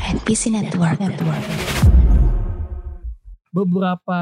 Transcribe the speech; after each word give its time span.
NPC 0.00 0.48
Network. 0.48 0.96
Network. 0.98 1.44
beberapa 3.50 4.20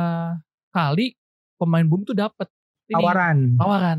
kali 0.68 1.12
pemain 1.54 1.84
boom 1.84 2.00
tuh 2.00 2.16
dapat 2.16 2.48
Tawaran. 2.88 3.60
tawaran 3.60 3.98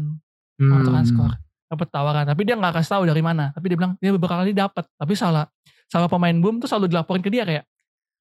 Hmm. 0.58 0.68
mau 0.68 0.82
transfer 0.82 1.30
dapat 1.68 1.88
tawaran 1.88 2.26
tapi 2.26 2.42
dia 2.44 2.58
nggak 2.58 2.74
kasih 2.76 2.92
tahu 2.92 3.04
dari 3.06 3.22
mana 3.22 3.54
tapi 3.54 3.70
dia 3.70 3.78
bilang 3.78 3.94
dia 3.96 4.10
beberapa 4.10 4.36
kali 4.36 4.52
dapat 4.52 4.90
tapi 4.92 5.14
salah 5.14 5.46
salah 5.86 6.10
pemain 6.10 6.34
boom 6.34 6.58
tuh 6.58 6.66
selalu 6.66 6.90
dilaporin 6.90 7.22
ke 7.22 7.30
dia 7.30 7.46
kayak 7.46 7.64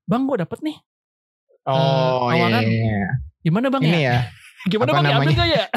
bang 0.04 0.22
gue 0.22 0.36
dapet 0.38 0.58
nih 0.60 0.76
Oh 1.64 2.28
iya, 2.28 2.44
tawaran. 2.44 2.62
iya, 2.62 2.76
iya. 2.94 3.08
gimana 3.40 3.66
bang 3.68 3.82
Ini 3.82 3.90
ya 3.90 4.04
ya. 4.04 4.18
gimana 4.70 4.88
apa 4.88 4.96
bang 5.00 5.06
ya 5.06 5.16
ambil 5.16 5.32
ya 5.48 5.64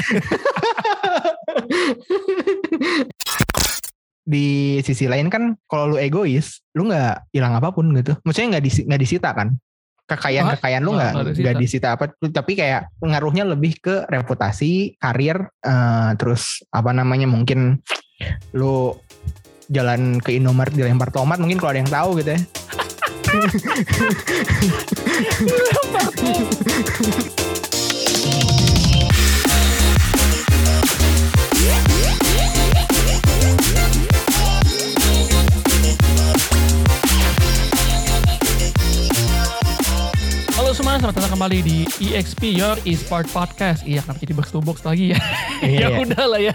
di 4.21 4.77
sisi 4.85 5.09
lain 5.09 5.33
kan 5.33 5.57
kalau 5.65 5.93
lu 5.93 5.97
egois, 5.97 6.61
lu 6.77 6.85
nggak 6.87 7.33
hilang 7.33 7.57
apa 7.57 7.73
pun 7.73 7.89
gitu. 7.97 8.13
Maksudnya 8.21 8.57
nggak 8.57 8.65
disi, 8.65 8.81
disita 8.85 9.33
kan? 9.33 9.57
Kekayaan 10.05 10.59
kekayaan 10.59 10.83
lu 10.83 10.91
Nggak- 10.91 11.13
nggak 11.39 11.55
disita 11.55 11.95
apa? 11.95 12.11
Tapi 12.19 12.51
kayak 12.59 12.91
pengaruhnya 12.99 13.47
lebih 13.47 13.79
ke 13.79 14.03
reputasi, 14.11 14.99
karir, 14.99 15.47
eh, 15.63 16.11
terus 16.19 16.61
apa 16.69 16.91
namanya 16.91 17.31
mungkin 17.31 17.79
lu 18.51 18.91
jalan 19.71 20.19
ke 20.19 20.35
Indomaret 20.35 20.75
dilempar 20.75 21.15
tomat 21.15 21.39
mungkin 21.39 21.57
kalau 21.57 21.71
ada 21.71 21.79
yang 21.79 21.89
tahu 21.89 22.19
gitu 22.19 22.35
ya. 22.35 22.39
selamat 41.01 41.17
datang 41.17 41.33
kembali 41.33 41.59
di 41.65 41.77
EXP 41.97 42.61
Your 42.61 42.77
Esport 42.85 43.25
Podcast. 43.33 43.81
Iya, 43.89 44.05
kenapa 44.05 44.21
jadi 44.21 44.37
box 44.37 44.53
to 44.53 44.61
box 44.61 44.85
lagi 44.85 45.09
ya? 45.09 45.17
ya 45.65 45.89
Iya. 45.89 45.97
udah 45.97 46.25
lah 46.29 46.37
ya. 46.37 46.53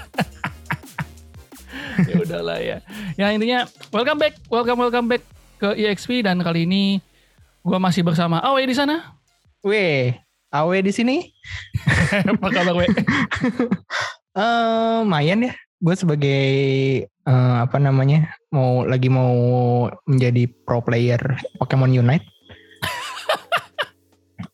ya 2.14 2.14
udah 2.14 2.40
lah 2.46 2.58
ya. 2.62 2.78
Ya 3.18 3.34
intinya, 3.34 3.66
welcome 3.90 4.22
back, 4.22 4.38
welcome 4.46 4.78
welcome 4.78 5.10
back 5.10 5.26
ke 5.58 5.74
EXP 5.74 6.22
dan 6.22 6.38
kali 6.46 6.62
ini 6.62 7.02
gua 7.66 7.82
masih 7.82 8.06
bersama 8.06 8.38
Awe 8.38 8.62
di 8.62 8.70
sana. 8.70 9.18
Weh, 9.66 10.14
Awe 10.54 10.78
di 10.78 10.94
sini. 10.94 11.26
Apa 12.30 12.46
kabar 12.46 12.78
we? 12.78 12.86
Eh, 12.86 14.94
lumayan 15.02 15.42
ya. 15.42 15.58
Gue 15.82 15.98
sebagai 15.98 16.46
eh, 17.02 17.54
apa 17.58 17.82
namanya 17.82 18.30
mau 18.54 18.86
lagi 18.86 19.10
mau 19.10 19.34
menjadi 20.06 20.46
pro 20.62 20.86
player 20.86 21.18
Pokemon 21.58 21.98
Unite. 21.98 22.35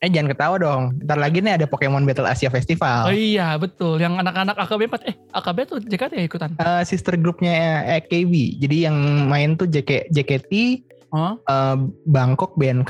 Eh 0.03 0.11
jangan 0.11 0.29
ketawa 0.29 0.57
dong. 0.59 0.83
Ntar 1.01 1.15
lagi 1.17 1.39
nih 1.39 1.55
ada 1.55 1.65
Pokemon 1.65 2.03
Battle 2.03 2.27
Asia 2.27 2.51
Festival. 2.51 3.07
Oh 3.07 3.15
iya 3.15 3.55
betul, 3.55 3.97
yang 3.97 4.19
anak-anak 4.19 4.59
AKB 4.59 4.91
4 4.91 5.07
eh 5.07 5.15
AKB 5.31 5.59
tuh 5.65 5.79
JKT 5.81 6.13
ya 6.13 6.25
ikutan. 6.25 6.51
Eh, 6.57 6.83
sister 6.83 7.15
grupnya 7.15 7.55
AKB. 7.97 8.59
Jadi 8.59 8.77
yang 8.83 8.97
main 9.25 9.55
tuh 9.55 9.65
JK, 9.65 10.11
JKT, 10.11 10.53
Oh, 11.09 11.37
eh, 11.39 11.77
Bangkok, 12.05 12.57
BNK, 12.57 12.89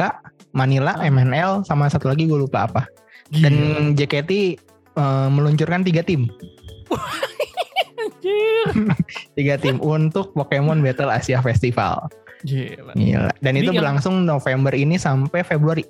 Manila, 0.52 0.94
Ah. 0.94 1.04
MNL, 1.04 1.62
sama 1.62 1.86
satu 1.86 2.06
lagi 2.06 2.24
gue 2.24 2.38
lupa 2.38 2.64
apa. 2.64 2.86
Dan 3.28 3.52
JKT 3.92 4.56
eh, 4.94 5.28
meluncurkan 5.28 5.82
tiga 5.82 6.00
tim. 6.00 6.30
Tiga 9.34 9.56
tim 9.56 9.82
untuk 9.82 10.30
Pokemon 10.32 10.78
Battle 10.80 11.10
Asia 11.10 11.40
Festival. 11.40 12.06
Gila. 12.42 12.94
Gila. 12.94 13.30
Dan 13.36 13.52
Jadi 13.52 13.58
itu 13.58 13.68
yang- 13.68 13.76
berlangsung 13.76 14.22
November 14.22 14.72
ini 14.72 14.94
sampai 14.94 15.42
Februari. 15.42 15.82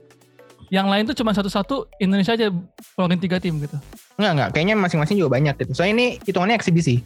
Yang 0.72 0.86
lain 0.88 1.04
tuh 1.04 1.16
cuma 1.20 1.36
satu-satu 1.36 1.92
Indonesia 2.00 2.32
aja 2.32 2.48
keluarin 2.96 3.20
tiga 3.20 3.36
tim 3.36 3.60
gitu. 3.60 3.76
Enggak, 4.16 4.32
enggak. 4.32 4.48
Kayaknya 4.56 4.76
masing-masing 4.80 5.20
juga 5.20 5.36
banyak 5.36 5.54
gitu. 5.60 5.76
Soalnya 5.76 5.92
ini 6.00 6.06
hitungannya 6.24 6.56
eksibisi. 6.56 7.04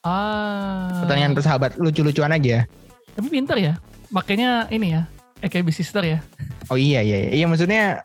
Ah. 0.00 1.04
Pertanyaan 1.04 1.36
persahabat. 1.36 1.76
Lucu-lucuan 1.76 2.32
aja. 2.32 2.64
Tapi 3.12 3.28
pinter 3.28 3.60
ya. 3.60 3.76
Makanya 4.08 4.64
ini 4.72 4.96
ya, 4.96 5.04
AKB 5.44 5.68
sister 5.68 6.00
ya. 6.08 6.24
Oh 6.72 6.80
iya, 6.80 7.04
iya. 7.04 7.28
Iya, 7.28 7.44
iya 7.44 7.46
maksudnya 7.46 8.00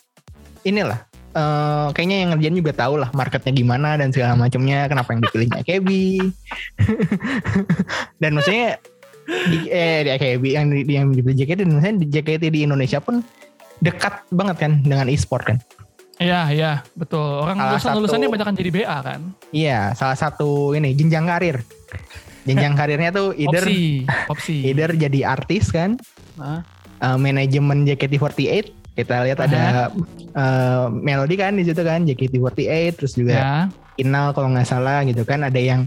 inilah. 0.67 1.07
eh 1.37 1.87
kayaknya 1.93 2.17
yang 2.25 2.29
ngerjain 2.33 2.57
juga 2.57 2.73
tahu 2.73 2.97
lah 2.97 3.13
marketnya 3.13 3.53
gimana 3.55 3.95
dan 3.95 4.11
segala 4.11 4.35
macamnya. 4.35 4.91
Kenapa 4.91 5.15
yang 5.15 5.23
dipilih 5.23 5.47
AKB. 5.55 5.89
dan 8.23 8.31
maksudnya 8.35 8.75
di, 9.23 9.71
eh, 9.71 10.03
di 10.03 10.09
AKB 10.19 10.43
yang, 10.51 10.65
di, 10.67 10.81
yang 10.83 11.07
dipilih 11.15 11.37
JKT. 11.39 11.59
Dan 11.63 11.71
maksudnya 11.79 11.95
di 12.03 12.07
JKT 12.11 12.43
di 12.51 12.59
Indonesia 12.67 12.99
pun 12.99 13.23
dekat 13.79 14.25
banget 14.29 14.57
kan 14.57 14.71
dengan 14.79 15.07
e-sport 15.07 15.43
kan. 15.45 15.57
Iya, 16.17 16.49
iya, 16.49 16.71
betul. 16.93 17.21
Orang 17.21 17.55
Salah 17.55 17.69
lulusan 17.71 17.85
satu- 17.87 17.97
lulusannya 18.01 18.27
banyak 18.27 18.57
jadi 18.57 18.71
BA 18.73 18.97
kan. 18.99 19.21
Iya, 19.49 19.79
salah 19.93 20.17
satu 20.17 20.73
ini 20.73 20.91
jenjang 20.91 21.25
karir. 21.25 21.61
Jenjang 22.43 22.73
karirnya 22.79 23.11
tuh 23.11 23.33
either 23.33 23.61
Opsi, 23.61 24.01
opsi. 24.33 24.55
either 24.65 24.89
jadi 24.91 25.19
artis 25.29 25.69
kan, 25.69 25.93
Nah, 26.35 26.65
uh, 26.99 27.15
manajemen 27.15 27.85
JKT48. 27.85 28.73
Kita 28.97 29.21
lihat 29.21 29.37
ada 29.39 29.93
uh, 30.33 30.89
Melody 30.89 31.37
kan 31.37 31.53
di 31.53 31.61
situ 31.61 31.77
kan 31.79 32.01
JKT48 32.01 32.65
terus 32.95 33.13
juga 33.13 33.33
ya. 33.33 33.53
Inal 33.95 34.33
kalau 34.33 34.49
nggak 34.49 34.65
salah 34.65 35.05
gitu 35.05 35.21
kan 35.21 35.41
ada 35.41 35.57
yang 35.57 35.85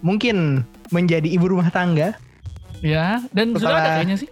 mungkin 0.00 0.64
menjadi 0.88 1.28
ibu 1.28 1.44
rumah 1.46 1.68
tangga 1.68 2.16
Ya, 2.80 3.20
dan 3.30 3.52
sudah 3.52 3.68
ada 3.68 3.76
Setelah- 3.76 3.92
kayaknya 3.94 4.16
sih. 4.16 4.28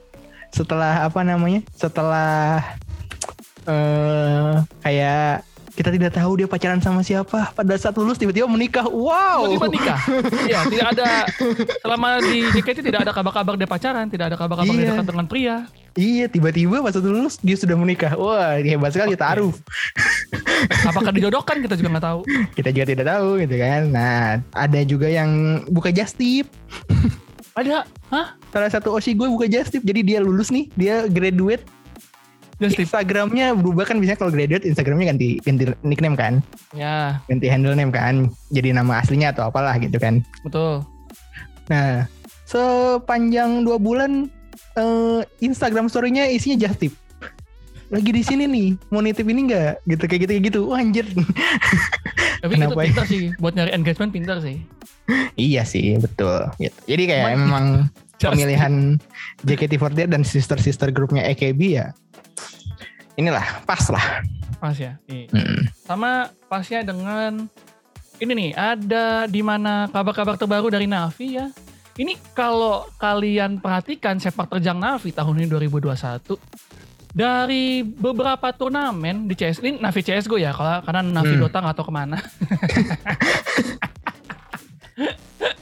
Setelah 0.52 1.06
apa 1.06 1.20
namanya? 1.22 1.62
Setelah 1.74 2.62
eh 3.68 4.54
kayak 4.80 5.44
kita 5.78 5.94
tidak 5.94 6.10
tahu 6.10 6.42
dia 6.42 6.50
pacaran 6.50 6.82
sama 6.82 7.06
siapa 7.06 7.54
pada 7.54 7.78
saat 7.78 7.94
lulus 7.94 8.18
tiba-tiba 8.18 8.50
menikah. 8.50 8.82
Wow. 8.90 9.46
Tiba-tiba 9.54 9.68
nikah. 9.70 10.00
Iya, 10.50 10.58
tidak 10.66 10.88
ada 10.98 11.06
selama 11.86 12.18
di 12.18 12.50
JKT 12.50 12.82
tidak 12.82 13.06
ada 13.06 13.14
kabar-kabar 13.14 13.54
dia 13.54 13.70
pacaran, 13.70 14.10
tidak 14.10 14.34
ada 14.34 14.36
kabar-kabar 14.40 14.74
dia 14.74 14.90
Iya. 14.90 14.90
dekat 14.98 15.06
dengan 15.06 15.26
pria. 15.30 15.56
Iya, 15.94 16.26
tiba-tiba 16.26 16.82
pas 16.82 16.94
lulus 16.98 17.38
dia 17.38 17.54
sudah 17.54 17.78
menikah. 17.78 18.18
Wah, 18.18 18.58
hebat 18.58 18.90
sekali 18.90 19.14
Oke. 19.14 19.22
taruh. 19.22 19.54
Apakah 20.82 21.14
dijodohkan 21.14 21.62
kita 21.62 21.78
juga 21.78 21.94
nggak 21.94 22.06
tahu. 22.10 22.20
Kita 22.58 22.68
juga 22.74 22.86
tidak 22.90 23.06
tahu 23.06 23.28
gitu 23.46 23.54
kan. 23.62 23.82
Nah, 23.94 24.42
ada 24.58 24.80
juga 24.82 25.06
yang 25.06 25.62
buka 25.70 25.94
justip. 25.94 26.50
Ada, 27.58 27.82
hah? 28.14 28.38
Salah 28.54 28.70
satu 28.70 28.94
osi 28.94 29.18
gue 29.18 29.26
buka 29.26 29.50
justip. 29.50 29.82
Jadi 29.82 30.06
dia 30.06 30.22
lulus 30.22 30.54
nih, 30.54 30.70
dia 30.78 31.10
graduate. 31.10 31.66
Just 32.58 32.74
tip. 32.74 32.86
Instagramnya 32.86 33.54
berubah 33.54 33.86
kan 33.86 33.98
biasanya 33.98 34.18
kalau 34.18 34.30
graduate 34.30 34.66
Instagramnya 34.66 35.14
ganti 35.14 35.38
ganti 35.42 35.70
nickname 35.82 36.18
kan, 36.18 36.34
Ya, 36.70 37.22
ganti 37.26 37.46
handle 37.46 37.74
name 37.74 37.94
kan, 37.94 38.30
jadi 38.50 38.74
nama 38.74 38.98
aslinya 38.98 39.30
atau 39.30 39.46
apalah 39.46 39.78
gitu 39.78 39.94
kan. 39.98 40.22
betul. 40.42 40.82
Nah, 41.70 42.10
sepanjang 42.42 43.62
dua 43.62 43.78
bulan 43.78 44.26
eh, 44.74 45.22
Instagram 45.38 45.86
story-nya 45.86 46.26
isinya 46.26 46.66
just 46.66 46.82
tip. 46.82 46.94
Lagi 47.94 48.10
di 48.10 48.26
sini 48.26 48.44
nih, 48.50 48.68
mau 48.90 49.00
nitip 49.00 49.24
ini 49.24 49.46
enggak? 49.46 49.78
Gitu 49.86 50.04
kayak 50.04 50.20
gitu 50.26 50.30
kayak 50.34 50.44
gitu. 50.50 50.60
Wah, 50.66 50.82
anjir. 50.82 51.06
Tapi 52.38 52.52
Kenapa 52.54 52.72
itu 52.72 52.78
ya? 52.78 52.86
pintar 52.86 53.04
sih, 53.06 53.22
buat 53.36 53.52
nyari 53.54 53.70
engagement 53.74 54.10
pintar 54.10 54.38
sih. 54.40 54.56
iya 55.50 55.62
sih, 55.64 55.98
betul. 55.98 56.48
Gitu. 56.56 56.78
Jadi 56.86 57.02
kayak 57.06 57.26
Emang- 57.34 57.40
memang 57.42 57.66
pemilihan 58.22 58.74
JKT48 59.42 60.08
dan 60.10 60.22
sister-sister 60.22 60.90
grupnya 60.90 61.22
AKB 61.26 61.60
ya. 61.78 61.86
Inilah 63.18 63.64
pas 63.66 63.82
lah. 63.90 64.22
Pas 64.58 64.74
ya. 64.74 64.94
Iya. 65.06 65.30
Hmm. 65.34 65.66
Sama 65.86 66.10
pasnya 66.46 66.82
dengan 66.82 67.46
ini 68.18 68.32
nih, 68.34 68.50
ada 68.54 69.26
di 69.26 69.42
mana 69.42 69.86
kabar-kabar 69.90 70.34
terbaru 70.34 70.70
dari 70.70 70.86
Navi 70.90 71.38
ya. 71.38 71.46
Ini 71.98 72.14
kalau 72.30 72.86
kalian 72.94 73.58
perhatikan 73.58 74.22
sepak 74.22 74.50
terjang 74.54 74.78
Navi 74.78 75.10
tahun 75.10 75.42
ini 75.42 75.46
2021 75.50 76.38
dari 77.18 77.82
beberapa 77.82 78.46
turnamen 78.50 79.26
di 79.26 79.34
CS 79.34 79.58
ini 79.58 79.82
Navi 79.82 80.00
CSGO 80.00 80.38
ya 80.38 80.54
kalau 80.54 80.78
karena 80.80 81.02
Navi 81.02 81.34
Hmm. 81.34 81.42
Dota 81.42 81.58
nggak 81.58 81.74
tahu 81.74 81.86
ke 81.86 81.94
mana 81.96 82.18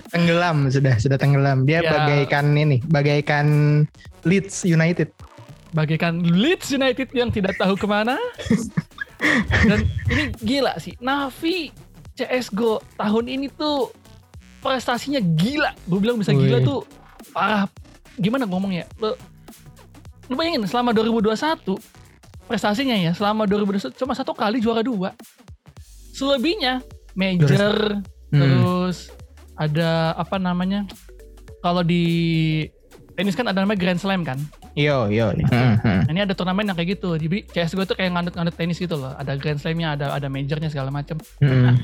Tenggelam 0.07 0.71
sudah 0.71 0.97
sudah 0.97 1.17
tenggelam. 1.17 1.65
Dia 1.65 1.81
Ya. 1.83 1.93
bagaikan 1.93 2.53
ini, 2.53 2.81
bagaikan 2.83 3.47
Leeds 4.23 4.65
United. 4.65 5.13
bagaikan 5.69 6.17
Leeds 6.23 6.73
United 6.73 7.13
yang 7.13 7.29
tidak 7.29 7.53
tahu 7.55 7.77
ke 7.77 7.85
mana 7.85 8.17
dan 9.69 9.85
ini 10.09 10.33
gila 10.39 10.73
sih 10.77 10.97
Navi 10.97 11.69
CSGO 12.15 12.81
tahun 12.97 13.29
ini 13.29 13.51
tuh 13.51 13.93
prestasinya 14.59 15.21
gila 15.21 15.77
gue 15.85 16.01
bilang 16.01 16.17
bisa 16.17 16.33
gila 16.33 16.65
tuh 16.65 16.81
parah 17.29 17.69
gimana 18.17 18.49
ngomongnya 18.49 18.89
lo 18.97 19.21
lu 20.27 20.35
bayangin 20.35 20.63
selama 20.67 20.91
2021 20.95 21.37
prestasinya 22.47 22.95
ya 22.95 23.13
selama 23.15 23.47
2021 23.47 23.95
cuma 23.99 24.15
satu 24.15 24.33
kali 24.35 24.63
juara 24.63 24.83
dua 24.83 25.15
selebihnya 26.15 26.83
major 27.15 28.03
Hmm. 28.27 28.43
terus 28.43 29.15
ada 29.55 30.11
apa 30.19 30.35
namanya 30.35 30.83
kalau 31.63 31.87
di 31.87 32.67
tenis 33.15 33.39
kan 33.39 33.47
ada 33.47 33.63
namanya 33.63 33.79
Grand 33.79 34.03
Slam 34.03 34.27
kan 34.27 34.43
Yo 34.77 35.09
yo. 35.09 35.33
Hmm, 35.33 35.81
hmm. 35.81 36.05
Nah, 36.05 36.13
ini 36.13 36.21
ada 36.21 36.37
turnamen 36.37 36.69
yang 36.69 36.77
kayak 36.77 37.01
gitu. 37.01 37.17
Jadi 37.17 37.49
CSGO 37.49 37.89
tuh 37.89 37.97
kayak 37.97 38.13
ngandut-ngandut 38.13 38.53
tenis 38.61 38.77
gitu 38.77 38.93
loh. 38.93 39.17
Ada 39.17 39.41
Grand 39.41 39.57
Slam-nya, 39.57 39.97
ada 39.97 40.13
ada 40.13 40.29
majornya 40.29 40.69
segala 40.69 40.93
macam. 40.93 41.17
Hmm. 41.41 41.81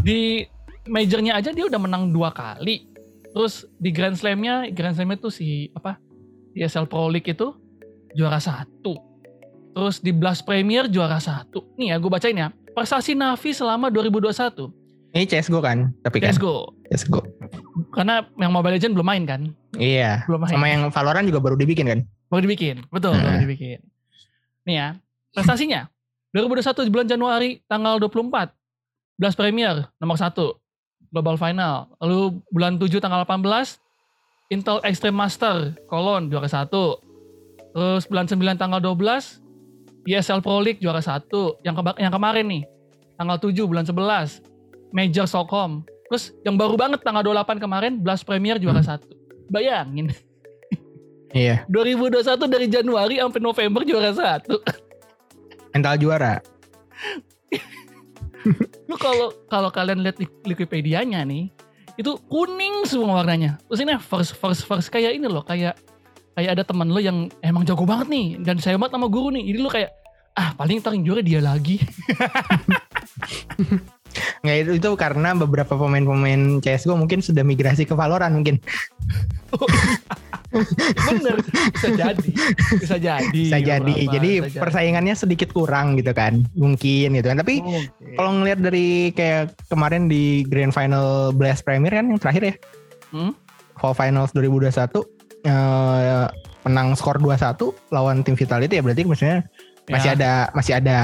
Di 0.00 0.48
majornya 0.88 1.36
aja 1.36 1.52
dia 1.52 1.68
udah 1.68 1.76
menang 1.76 2.16
dua 2.16 2.32
kali. 2.32 2.88
Terus 3.28 3.68
di 3.76 3.92
Grand 3.92 4.16
Slam-nya, 4.16 4.72
Grand 4.72 4.96
Slam-nya 4.96 5.20
tuh 5.20 5.28
si 5.28 5.68
apa? 5.76 6.00
ESL 6.56 6.88
Pro 6.88 7.12
League 7.12 7.28
itu 7.28 7.60
juara 8.14 8.38
satu. 8.38 8.96
Terus 9.74 9.98
di 9.98 10.14
Blast 10.14 10.46
Premier 10.46 10.86
juara 10.86 11.18
satu. 11.18 11.66
Nih 11.74 11.90
ya, 11.90 11.98
gue 11.98 12.06
bacain 12.06 12.34
ya. 12.34 12.48
Prestasi 12.72 13.14
Navi 13.14 13.50
selama 13.50 13.90
2021. 13.90 14.70
Ini 15.14 15.26
CSGO 15.26 15.62
kan? 15.62 15.94
Tapi 16.02 16.18
kan 16.18 16.30
CSGO. 16.30 16.74
CSGO. 16.90 17.22
Karena 17.94 18.26
yang 18.34 18.50
Mobile 18.50 18.78
Legends 18.78 18.94
belum 18.94 19.06
main 19.06 19.22
kan? 19.26 19.40
Iya. 19.74 20.26
Belum 20.26 20.42
main. 20.42 20.50
Sama 20.50 20.66
yang 20.66 20.82
Valorant 20.90 21.26
juga 21.26 21.38
baru 21.38 21.54
dibikin 21.54 21.86
kan? 21.86 22.00
Baru 22.26 22.42
dibikin. 22.42 22.82
Betul, 22.90 23.14
baru 23.14 23.38
Nah. 23.38 23.42
dibikin. 23.42 23.78
Nih 24.66 24.74
ya, 24.74 24.88
prestasinya. 25.30 25.86
2021 26.34 26.82
di 26.82 26.90
bulan 26.90 27.06
Januari 27.06 27.62
tanggal 27.70 28.02
24. 28.02 28.50
Blast 29.14 29.38
Premier 29.38 29.86
nomor 30.02 30.18
1. 30.18 30.58
Global 31.14 31.38
Final. 31.38 31.94
Lalu 32.02 32.42
bulan 32.50 32.74
7 32.74 32.98
tanggal 32.98 33.22
18 33.22 33.78
Intel 34.50 34.82
Extreme 34.82 35.14
Master 35.14 35.78
Kolon 35.86 36.26
juara 36.26 36.50
1. 36.50 36.66
Terus 37.74 38.06
bulan 38.06 38.30
9 38.30 38.54
tanggal 38.54 38.78
12 38.78 39.42
ESL 40.06 40.40
Pro 40.40 40.62
League 40.62 40.78
juara 40.78 41.02
1. 41.02 41.26
Yang 41.66 41.74
keba- 41.82 41.98
yang 41.98 42.12
kemarin 42.14 42.46
nih 42.46 42.62
tanggal 43.18 43.36
7 43.36 43.66
bulan 43.66 43.82
11 43.82 44.40
Major 44.94 45.26
Stockholm. 45.26 45.82
Terus 46.06 46.30
yang 46.46 46.54
baru 46.54 46.78
banget 46.78 47.02
tanggal 47.02 47.26
28 47.26 47.58
kemarin 47.58 47.98
Blast 47.98 48.22
Premier 48.22 48.62
juara 48.62 48.80
1. 48.80 49.02
Bayangin. 49.50 50.08
Iya. 51.34 51.66
2021 51.66 52.46
dari 52.46 52.70
Januari 52.70 53.18
sampai 53.18 53.42
November 53.42 53.82
juara 53.82 54.14
satu. 54.14 54.62
Mental 55.74 55.98
juara. 55.98 56.38
Lu 58.88 58.94
kalau 58.94 59.34
kalau 59.50 59.66
kalian 59.74 60.06
lihat 60.06 60.14
di 60.14 60.30
Wikipedia-nya 60.46 61.26
nih, 61.26 61.50
itu 61.98 62.14
kuning 62.30 62.86
semua 62.86 63.18
warnanya. 63.18 63.58
Terus 63.66 63.82
ini 63.82 63.98
first 63.98 64.38
first 64.38 64.62
first 64.62 64.94
kayak 64.94 65.18
ini 65.18 65.26
loh, 65.26 65.42
kayak 65.42 65.74
kayak 66.34 66.50
ada 66.58 66.64
teman 66.66 66.90
lo 66.90 66.98
yang 66.98 67.30
emang 67.40 67.62
jago 67.62 67.86
banget 67.86 68.10
nih 68.10 68.26
dan 68.42 68.58
saya 68.58 68.74
banget 68.78 68.98
sama 68.98 69.08
guru 69.08 69.30
nih. 69.34 69.44
Jadi 69.54 69.58
lu 69.58 69.70
kayak 69.70 69.90
ah 70.34 70.50
paling 70.58 70.82
ntar 70.82 70.92
yang 70.98 71.04
juara 71.06 71.22
dia 71.22 71.40
lagi. 71.40 71.78
Nggak 74.44 74.56
itu, 74.60 74.72
itu 74.78 74.90
karena 74.94 75.34
beberapa 75.34 75.74
pemain-pemain 75.74 76.62
CSGO 76.62 76.94
mungkin 76.94 77.18
sudah 77.24 77.42
migrasi 77.42 77.88
ke 77.88 77.94
Valorant 77.96 78.34
mungkin. 78.34 78.60
Bener, 80.54 81.42
bisa 81.74 81.88
jadi, 81.98 82.30
bisa 82.78 82.96
jadi. 83.00 83.26
Bisa 83.34 83.58
jadi. 83.58 83.90
beberapa, 83.90 84.06
Jadi 84.06 84.30
bisa 84.38 84.48
jadi. 84.54 84.60
persaingannya 84.62 85.14
sedikit 85.18 85.50
kurang 85.50 85.98
gitu 85.98 86.14
kan. 86.14 86.46
Mungkin 86.54 87.18
gitu 87.18 87.26
kan. 87.26 87.42
Tapi 87.42 87.58
Mungkin. 87.58 88.14
kalau 88.14 88.30
ngelihat 88.38 88.62
dari 88.62 89.10
kayak 89.18 89.50
kemarin 89.66 90.06
di 90.06 90.46
Grand 90.46 90.70
Final 90.70 91.34
Blast 91.34 91.66
Premier 91.66 91.90
kan 91.90 92.06
yang 92.06 92.22
terakhir 92.22 92.42
ya. 92.46 92.54
Hmm? 93.10 93.34
Fall 93.74 93.98
Finals 93.98 94.30
2021 94.30 95.13
eh, 95.44 96.26
menang 96.64 96.92
skor 96.92 97.16
2-1 97.16 97.60
lawan 97.90 98.20
tim 98.20 98.34
Vitality 98.34 98.74
ya 98.74 98.82
berarti 98.82 99.02
maksudnya 99.04 99.38
masih 99.84 100.10
Ya. 100.10 100.16
ada 100.16 100.32
masih 100.50 100.72
ada 100.74 100.98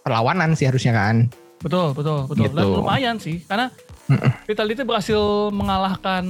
perlawanan 0.00 0.54
sih 0.54 0.64
harusnya 0.64 0.92
kan. 0.92 1.26
Betul, 1.58 1.90
betul, 1.92 2.28
betul. 2.28 2.44
Gitu. 2.44 2.54
Dan 2.54 2.66
lumayan 2.70 3.16
sih, 3.16 3.42
karena. 3.42 3.72
Vitality 4.44 4.84
berhasil 4.84 5.16
mengalahkan 5.48 6.22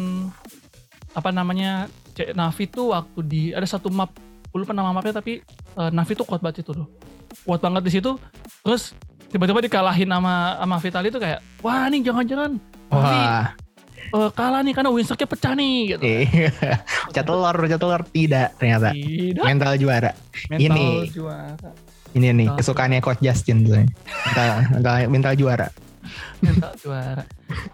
apa 1.11 1.29
namanya 1.29 1.91
C- 2.15 2.31
Navi 2.31 2.65
tuh 2.65 2.95
waktu 2.95 3.19
di 3.21 3.43
ada 3.51 3.67
satu 3.67 3.91
map, 3.91 4.15
gue 4.49 4.59
lupa 4.59 4.71
nama 4.71 4.95
mapnya 4.95 5.19
tapi 5.19 5.43
eh, 5.75 5.91
Navi 5.91 6.15
tuh 6.15 6.23
kuat 6.23 6.39
banget 6.39 6.63
itu 6.63 6.71
tuh, 6.73 6.87
kuat 7.43 7.59
banget 7.59 7.83
di 7.83 7.93
situ. 7.93 8.15
Terus 8.63 8.95
tiba-tiba 9.27 9.59
dikalahin 9.59 10.07
sama 10.07 10.55
sama 10.55 10.77
Vitality 10.79 11.11
tuh 11.11 11.19
kayak, 11.19 11.43
wah 11.61 11.91
nih 11.91 12.01
jangan-jangan 12.01 12.51
Navi 12.89 13.19
Eh, 14.13 14.31
kalah 14.37 14.61
nih 14.61 14.75
karena 14.77 14.91
win 14.93 15.05
streaknya 15.07 15.29
pecah 15.31 15.53
nih 15.57 15.77
gitu. 15.97 16.03
iya. 16.05 16.51
Pecah 17.09 17.25
telur, 17.25 17.55
pecah 17.57 17.79
telur 17.79 18.03
tidak 18.11 18.49
ternyata. 18.59 18.91
Tidak, 18.93 19.45
Mental 19.45 19.73
juara. 19.81 20.11
mental 20.51 20.61
ini. 20.61 21.09
juara, 21.09 21.71
Ini 22.15 22.27
nih 22.31 22.47
Mental 22.47 22.57
kesukaannya 22.61 23.01
Coach 23.01 23.23
Justin 23.23 23.65
tuh. 23.65 23.81
Mental, 23.81 24.47
mental, 24.71 24.95
mental 25.11 25.35
juara. 25.35 25.69
mental 26.39 26.73
juara. 26.79 27.25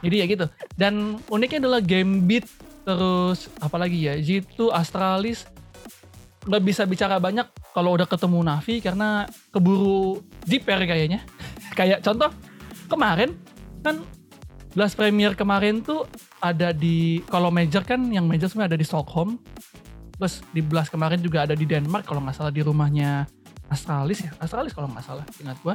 Jadi 0.00 0.15
ya 0.17 0.27
gitu. 0.31 0.47
Dan 0.79 1.19
uniknya 1.29 1.67
adalah 1.67 1.81
game 1.82 2.25
beat 2.25 2.47
terus 2.81 3.53
apalagi 3.61 4.09
ya 4.09 4.17
G2 4.17 4.73
Astralis 4.73 5.44
nggak 6.41 6.62
bisa 6.65 6.88
bicara 6.88 7.21
banyak 7.21 7.44
kalau 7.77 7.93
udah 7.93 8.09
ketemu 8.09 8.41
Navi 8.41 8.81
karena 8.81 9.29
keburu 9.53 10.25
jiper 10.49 10.81
kayaknya. 10.88 11.21
Kayak 11.79 12.00
contoh 12.00 12.32
kemarin 12.88 13.37
kan 13.85 14.00
Blast 14.70 14.94
Premier 14.94 15.34
kemarin 15.34 15.82
tuh 15.82 16.06
ada 16.38 16.70
di 16.70 17.19
kalau 17.26 17.50
major 17.50 17.82
kan 17.82 17.99
yang 18.08 18.31
major 18.31 18.46
semua 18.46 18.70
ada 18.70 18.78
di 18.78 18.87
Stockholm. 18.87 19.43
Terus 20.14 20.44
di 20.55 20.62
Blast 20.62 20.93
kemarin 20.93 21.19
juga 21.19 21.43
ada 21.49 21.58
di 21.58 21.67
Denmark 21.67 22.06
kalau 22.06 22.22
nggak 22.22 22.37
salah 22.37 22.52
di 22.55 22.62
rumahnya 22.62 23.26
Astralis 23.67 24.22
ya. 24.22 24.31
Astralis 24.38 24.70
kalau 24.70 24.87
nggak 24.87 25.02
salah 25.02 25.25
ingat 25.43 25.58
gua. 25.64 25.75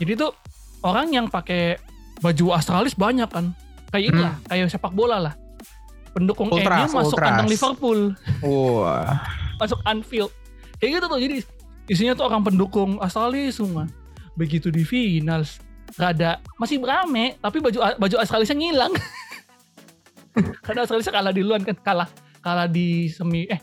Jadi 0.00 0.16
tuh 0.16 0.32
orang 0.80 1.12
yang 1.12 1.26
pakai 1.28 1.76
baju 2.18 2.56
Astralis 2.56 2.96
banyak 2.96 3.28
kan. 3.28 3.52
Kayak 3.92 4.04
inilah, 4.12 4.34
kayak 4.48 4.66
sepak 4.72 4.92
bola 4.92 5.20
lah. 5.20 5.34
Pendukung 6.10 6.48
Hmm. 6.48 6.56
Ultras, 6.56 6.88
MU 6.88 6.96
masuk 6.96 7.12
ultras. 7.12 7.28
kandang 7.28 7.48
Liverpool 7.48 8.00
Wah. 8.40 9.20
masuk 9.60 9.80
Anfield 9.84 10.32
kayak 10.80 10.96
gitu 10.96 11.06
tuh 11.08 11.20
jadi 11.20 11.36
isinya 11.88 12.12
tuh 12.16 12.24
orang 12.24 12.40
pendukung 12.40 12.96
Australis 13.00 13.60
semua 13.60 13.84
begitu 14.32 14.72
di 14.72 14.80
finals 14.80 15.60
rada 15.94 16.42
masih 16.58 16.82
rame 16.82 17.38
tapi 17.38 17.62
baju 17.62 17.78
baju 17.96 18.14
Australisnya 18.18 18.58
ngilang 18.58 18.92
karena 20.66 20.84
Australisnya 20.84 21.14
kalah 21.14 21.32
di 21.32 21.40
duluan 21.40 21.62
kan 21.62 21.76
kalah 21.80 22.08
kalah 22.42 22.66
di 22.66 23.06
semi 23.08 23.46
eh 23.46 23.62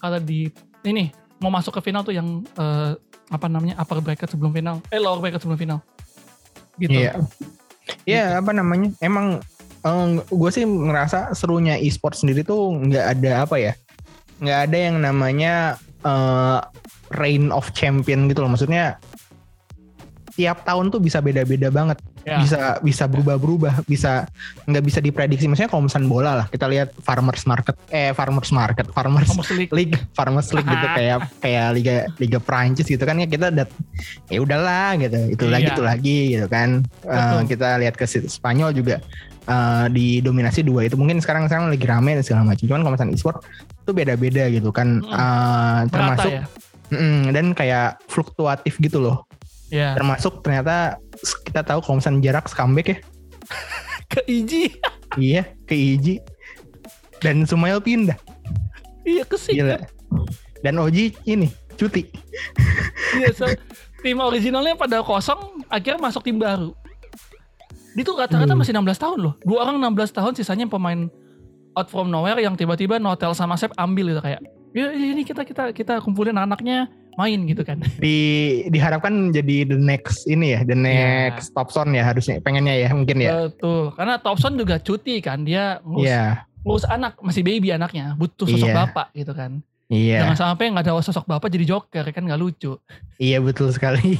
kalah 0.00 0.18
di 0.18 0.48
ini 0.88 1.12
mau 1.38 1.52
masuk 1.52 1.78
ke 1.78 1.90
final 1.92 2.02
tuh 2.02 2.16
yang 2.16 2.42
eh, 2.58 2.96
apa 3.28 3.46
namanya 3.46 3.76
upper 3.76 4.00
bracket 4.00 4.32
sebelum 4.32 4.50
final 4.50 4.80
eh 4.88 4.98
lower 4.98 5.20
bracket 5.20 5.44
sebelum 5.44 5.60
final 5.60 5.78
gitu 6.78 6.94
Iya. 6.94 7.12
Ya 8.04 8.24
apa 8.40 8.52
namanya? 8.52 8.92
Emang 9.00 9.40
gue 10.28 10.50
sih 10.52 10.68
ngerasa 10.68 11.32
serunya 11.32 11.80
e-sport 11.80 12.12
sendiri 12.12 12.44
tuh 12.44 12.76
nggak 12.76 13.04
ada 13.18 13.48
apa 13.48 13.56
ya? 13.56 13.72
Nggak 14.44 14.58
ada 14.68 14.76
yang 14.76 14.96
namanya 15.00 15.54
eh, 16.04 16.60
reign 17.16 17.48
of 17.48 17.72
champion 17.72 18.28
gitu 18.28 18.44
loh. 18.44 18.52
Maksudnya 18.52 19.00
tiap 20.38 20.62
tahun 20.62 20.94
tuh 20.94 21.02
bisa 21.02 21.18
beda-beda 21.18 21.66
banget. 21.66 21.98
Ya. 22.22 22.38
Bisa 22.38 22.60
bisa 22.78 23.10
berubah-berubah, 23.10 23.82
bisa 23.88 24.30
nggak 24.70 24.84
bisa 24.86 25.02
diprediksi. 25.02 25.50
Maksudnya 25.50 25.66
kalau 25.66 25.90
misalnya 25.90 26.06
bola 26.06 26.32
lah, 26.38 26.46
kita 26.46 26.70
lihat 26.70 26.94
farmers 27.02 27.42
market, 27.42 27.74
eh 27.90 28.14
farmers 28.14 28.54
market, 28.54 28.86
farmers 28.94 29.26
Thomas 29.26 29.50
League 29.50 29.74
league 29.74 29.98
farmers 30.14 30.54
league 30.54 30.68
gitu 30.68 30.86
kayak 30.94 31.18
kayak 31.42 31.66
liga 31.74 31.94
liga 32.22 32.38
Prancis 32.38 32.86
gitu 32.86 33.02
kan 33.02 33.18
ya 33.18 33.26
kita 33.26 33.50
dat 33.50 33.66
ya 34.30 34.38
udahlah 34.38 34.94
gitu 35.00 35.18
itu 35.34 35.44
Iya. 35.48 35.52
lagi 35.56 35.68
itu 35.72 35.82
lagi 35.82 36.18
gitu 36.36 36.46
kan 36.46 36.68
Betul. 37.02 37.40
kita 37.48 37.68
lihat 37.80 37.94
ke 37.96 38.04
Spanyol 38.06 38.70
juga 38.76 39.00
eh, 39.48 39.86
didominasi 39.88 40.60
dua 40.60 40.84
itu 40.84 40.94
mungkin 41.00 41.18
sekarang 41.24 41.48
sekarang 41.48 41.72
lagi 41.72 41.86
rame 41.88 42.12
dan 42.20 42.24
segala 42.24 42.44
macam 42.44 42.64
cuman 42.68 42.80
kalau 42.84 42.92
misalnya 42.94 43.14
e-sport 43.16 43.38
itu 43.82 43.90
beda-beda 43.96 44.44
gitu 44.52 44.68
kan 44.68 45.00
Mm. 45.00 45.08
Eh, 45.08 45.80
merata 45.88 45.90
termasuk 45.90 46.32
ya 46.32 46.44
Mm, 46.88 47.36
dan 47.36 47.46
kayak 47.52 48.00
fluktuatif 48.08 48.80
gitu 48.80 48.96
loh 48.96 49.27
ya 49.68 49.94
termasuk 49.96 50.40
ternyata 50.40 50.96
kita 51.44 51.60
tahu 51.64 51.80
kalau 51.84 51.96
misalnya 52.00 52.20
jarak 52.32 52.46
comeback 52.48 52.88
ya. 52.88 52.98
Ke 54.12 54.20
Iji 54.24 54.72
iya 55.20 55.44
ke 55.68 55.76
Iji 55.76 56.20
dan 57.20 57.44
Sumail 57.44 57.82
pindah. 57.82 58.16
Iya 59.04 59.24
ke 59.24 59.36
sini. 59.40 59.64
Gila. 59.64 59.78
Dan 60.60 60.78
Oji 60.78 61.14
ini 61.24 61.48
cuti. 61.78 62.06
Iya, 63.16 63.30
so, 63.32 63.46
tim 64.02 64.18
originalnya 64.18 64.74
pada 64.74 65.00
kosong, 65.00 65.64
akhirnya 65.70 66.02
masuk 66.02 66.26
tim 66.26 66.36
baru. 66.36 66.74
Dia 67.94 68.04
tuh 68.04 68.18
rata-rata 68.18 68.52
Hmm. 68.54 68.60
masih 68.60 68.74
16 68.74 68.98
tahun 68.98 69.18
loh. 69.22 69.34
Dua 69.42 69.64
orang 69.66 69.78
16 69.80 70.10
tahun, 70.14 70.34
sisanya 70.34 70.66
pemain 70.70 71.10
out 71.74 71.88
from 71.90 72.10
nowhere 72.10 72.38
yang 72.38 72.54
tiba-tiba 72.58 72.98
Notel 72.98 73.34
sama 73.34 73.54
Sep 73.54 73.70
ambil 73.78 74.14
gitu 74.14 74.20
kayak, 74.22 74.42
ya 74.74 74.90
ini 74.94 75.22
kita 75.22 75.46
kita 75.46 75.70
kita 75.70 76.02
kumpulin 76.02 76.34
anaknya 76.34 76.90
main 77.14 77.40
gitu 77.44 77.62
kan. 77.62 77.78
di 78.04 78.16
diharapkan 78.66 79.30
jadi 79.30 79.64
the 79.64 79.78
next 79.78 80.26
ini 80.26 80.52
ya 80.52 80.60
the 80.62 80.74
Iya. 80.74 81.32
next 81.32 81.50
top 81.50 81.68
son 81.68 81.90
ya 81.90 82.02
harusnya 82.02 82.38
pengennya 82.38 82.74
ya 82.76 82.88
mungkin 82.90 83.16
ya 83.16 83.48
Betul. 83.48 83.94
Karena 83.94 84.18
Thompson 84.18 84.54
juga 84.54 84.76
cuti 84.76 85.18
kan, 85.18 85.42
dia 85.42 85.78
ngurus, 85.80 86.04
iya 86.04 86.44
ngurus 86.60 86.84
anak, 86.84 87.16
masih 87.18 87.40
baby 87.40 87.70
anaknya, 87.70 88.12
butuh 88.14 88.44
sosok 88.44 88.68
Iya. 88.68 88.76
bapak 88.76 89.06
gitu 89.14 89.32
kan. 89.32 89.62
iya 89.88 90.20
Jangan 90.20 90.36
sampai 90.52 90.68
nggak 90.68 90.84
ada 90.84 91.00
sosok 91.00 91.24
bapak 91.24 91.48
jadi 91.48 91.64
joker 91.64 92.04
kan 92.04 92.20
nggak 92.20 92.36
lucu. 92.36 92.76
iya 93.16 93.40
betul 93.40 93.72
sekali 93.72 94.18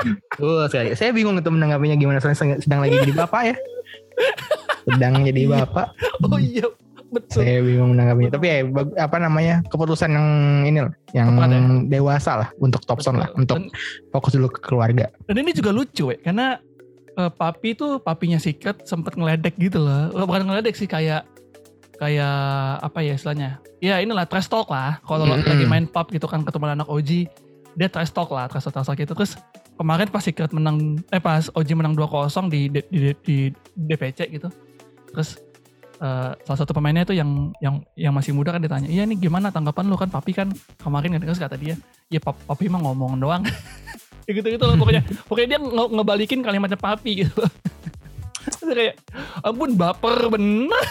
Betul 0.00 0.64
sekali. 0.68 0.88
Saya 0.94 1.10
bingung 1.12 1.36
itu 1.36 1.50
menanggapinya 1.50 1.92
gimana 1.94 2.18
soalnya 2.18 2.38
sedang, 2.38 2.52
sedang 2.58 2.80
lagi 2.80 2.96
jadi 2.98 3.14
bapak 3.14 3.42
ya. 3.44 3.56
Sedang 4.86 5.14
jadi 5.22 5.42
bapak. 5.46 5.86
Oh 6.22 6.40
iya, 6.40 6.64
Betul. 7.10 7.42
Saya 7.42 7.58
bingung 7.58 7.90
menanggapinya. 7.92 8.30
Tapi 8.38 8.46
ya 8.46 8.58
apa 9.02 9.16
namanya 9.18 9.54
keputusan 9.66 10.10
yang 10.14 10.28
ini 10.62 10.78
loh, 10.86 10.92
yang 11.10 11.34
Tepat 11.34 11.50
ya? 11.50 11.60
dewasa 11.90 12.32
lah 12.38 12.48
untuk 12.62 12.86
Thompson 12.86 13.18
lah, 13.18 13.28
untuk 13.34 13.58
Dan- 13.58 13.70
fokus 14.14 14.32
dulu 14.38 14.46
ke 14.46 14.62
keluarga. 14.62 15.10
Dan 15.26 15.42
ini 15.42 15.50
juga 15.50 15.74
lucu 15.74 16.14
ya, 16.14 16.18
karena 16.22 16.62
eh, 17.18 17.30
papi 17.34 17.74
tuh 17.74 17.98
papinya 17.98 18.38
Secret 18.38 18.86
sempet 18.86 19.18
ngeledek 19.18 19.58
gitu 19.58 19.82
loh. 19.82 20.14
Bukan 20.14 20.46
ngeledek 20.46 20.78
sih 20.78 20.86
kayak 20.86 21.26
kayak 21.98 22.38
apa 22.80 22.98
ya 23.02 23.12
istilahnya? 23.18 23.50
Ya 23.82 23.98
inilah 23.98 24.24
trash 24.24 24.46
talk 24.46 24.70
lah. 24.70 25.02
Kalau 25.02 25.26
lo 25.26 25.34
Mm-mm. 25.34 25.50
lagi 25.50 25.66
main 25.66 25.84
pub 25.90 26.08
gitu 26.08 26.30
kan 26.30 26.46
ketemu 26.46 26.78
anak 26.78 26.88
OG, 26.88 27.26
dia 27.74 27.88
trash 27.90 28.14
talk 28.14 28.30
lah, 28.30 28.46
trash 28.46 28.64
talk, 28.64 28.72
trash 28.78 28.86
talk 28.86 28.96
gitu. 28.96 29.12
Terus 29.12 29.34
kemarin 29.74 30.06
pas 30.06 30.22
Secret 30.22 30.54
menang, 30.54 31.00
eh 31.10 31.18
pas 31.18 31.50
OG 31.50 31.68
menang 31.74 31.92
2-0 31.92 32.46
di, 32.46 32.70
di, 32.70 32.80
di, 32.86 32.98
di 33.24 33.36
DPC 33.74 34.30
gitu. 34.30 34.46
Terus 35.10 35.42
eh, 36.00 36.30
salah 36.44 36.58
satu 36.58 36.72
pemainnya 36.72 37.04
itu 37.04 37.14
yang 37.14 37.52
yang 37.60 37.84
yang 37.94 38.12
masih 38.16 38.32
muda 38.32 38.56
kan 38.56 38.64
ditanya, 38.64 38.88
iya 38.88 39.04
nih 39.04 39.20
gimana 39.20 39.52
tanggapan 39.52 39.86
lu 39.86 39.96
kan 40.00 40.08
papi 40.08 40.32
kan 40.32 40.48
kemarin 40.80 41.14
kan 41.14 41.20
terus 41.22 41.38
kata 41.38 41.60
dia, 41.60 41.76
ya 42.08 42.18
pap, 42.18 42.34
papi 42.48 42.72
mah 42.72 42.80
ngomong 42.80 43.20
doang. 43.20 43.44
Ya 44.28 44.38
gitu-gitu 44.38 44.62
loh 44.62 44.78
pokoknya. 44.78 45.02
Pokoknya 45.26 45.48
dia 45.56 45.58
nge- 45.58 45.90
ngebalikin 45.90 46.38
kalimatnya 46.46 46.78
papi 46.78 47.26
gitu. 47.26 47.42
Kayak 48.70 49.02
ampun 49.42 49.74
baper 49.74 50.30
bener. 50.30 50.70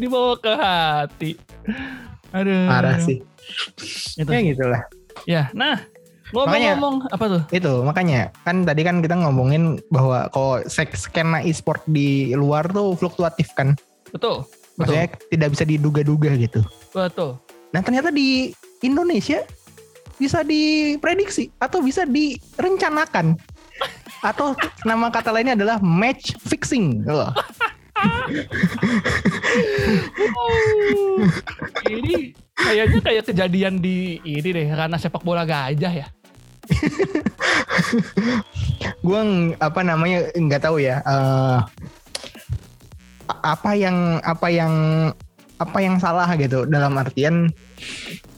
Dibawa 0.00 0.40
ke 0.40 0.52
hati. 0.56 1.36
Aduh. 2.32 2.64
Parah 2.64 2.96
sih. 3.04 3.20
Gitu. 4.16 4.24
Ya 4.24 4.40
gitulah. 4.40 4.82
Ya, 5.28 5.42
nah 5.52 5.84
ngomong-ngomong 6.32 6.96
apa 7.12 7.24
tuh? 7.28 7.42
Itu 7.54 7.72
makanya 7.84 8.32
kan 8.44 8.64
tadi 8.64 8.82
kan 8.84 9.00
kita 9.00 9.16
ngomongin 9.16 9.80
bahwa 9.88 10.28
kalau 10.32 10.60
skena 10.68 11.40
e-sport 11.44 11.82
di 11.88 12.32
luar 12.36 12.68
tuh 12.68 12.96
fluktuatif 12.96 13.52
kan. 13.56 13.76
Betul. 14.12 14.44
Betul. 14.78 14.94
Maksudnya 14.94 15.06
tidak 15.32 15.48
bisa 15.56 15.64
diduga-duga 15.66 16.30
gitu. 16.38 16.60
Betul. 16.94 17.40
Nah 17.74 17.80
ternyata 17.82 18.14
di 18.14 18.54
Indonesia 18.80 19.42
bisa 20.18 20.42
diprediksi 20.42 21.50
atau 21.58 21.82
bisa 21.82 22.02
direncanakan. 22.06 23.38
Atau 24.18 24.50
nama 24.82 25.14
kata 25.14 25.30
lainnya 25.30 25.54
adalah 25.54 25.78
match 25.78 26.34
fixing. 26.42 27.06
Wah, 27.06 27.30
Oh, 30.38 31.22
ini 31.90 32.34
kayaknya 32.54 33.00
kayak 33.02 33.24
kejadian 33.26 33.82
di 33.82 34.22
ini 34.22 34.48
deh 34.54 34.66
karena 34.70 34.96
sepak 34.98 35.22
bola 35.22 35.42
gajah 35.42 35.92
ya. 35.92 36.06
Gue 39.06 39.20
apa 39.58 39.80
namanya 39.82 40.30
nggak 40.32 40.62
tahu 40.62 40.78
ya. 40.82 41.02
a- 41.04 41.66
apa 43.28 43.76
yang 43.76 44.22
apa 44.24 44.48
yang 44.48 44.74
apa 45.58 45.78
yang 45.82 46.00
salah 46.00 46.30
gitu 46.38 46.64
dalam 46.64 46.94
artian 46.96 47.50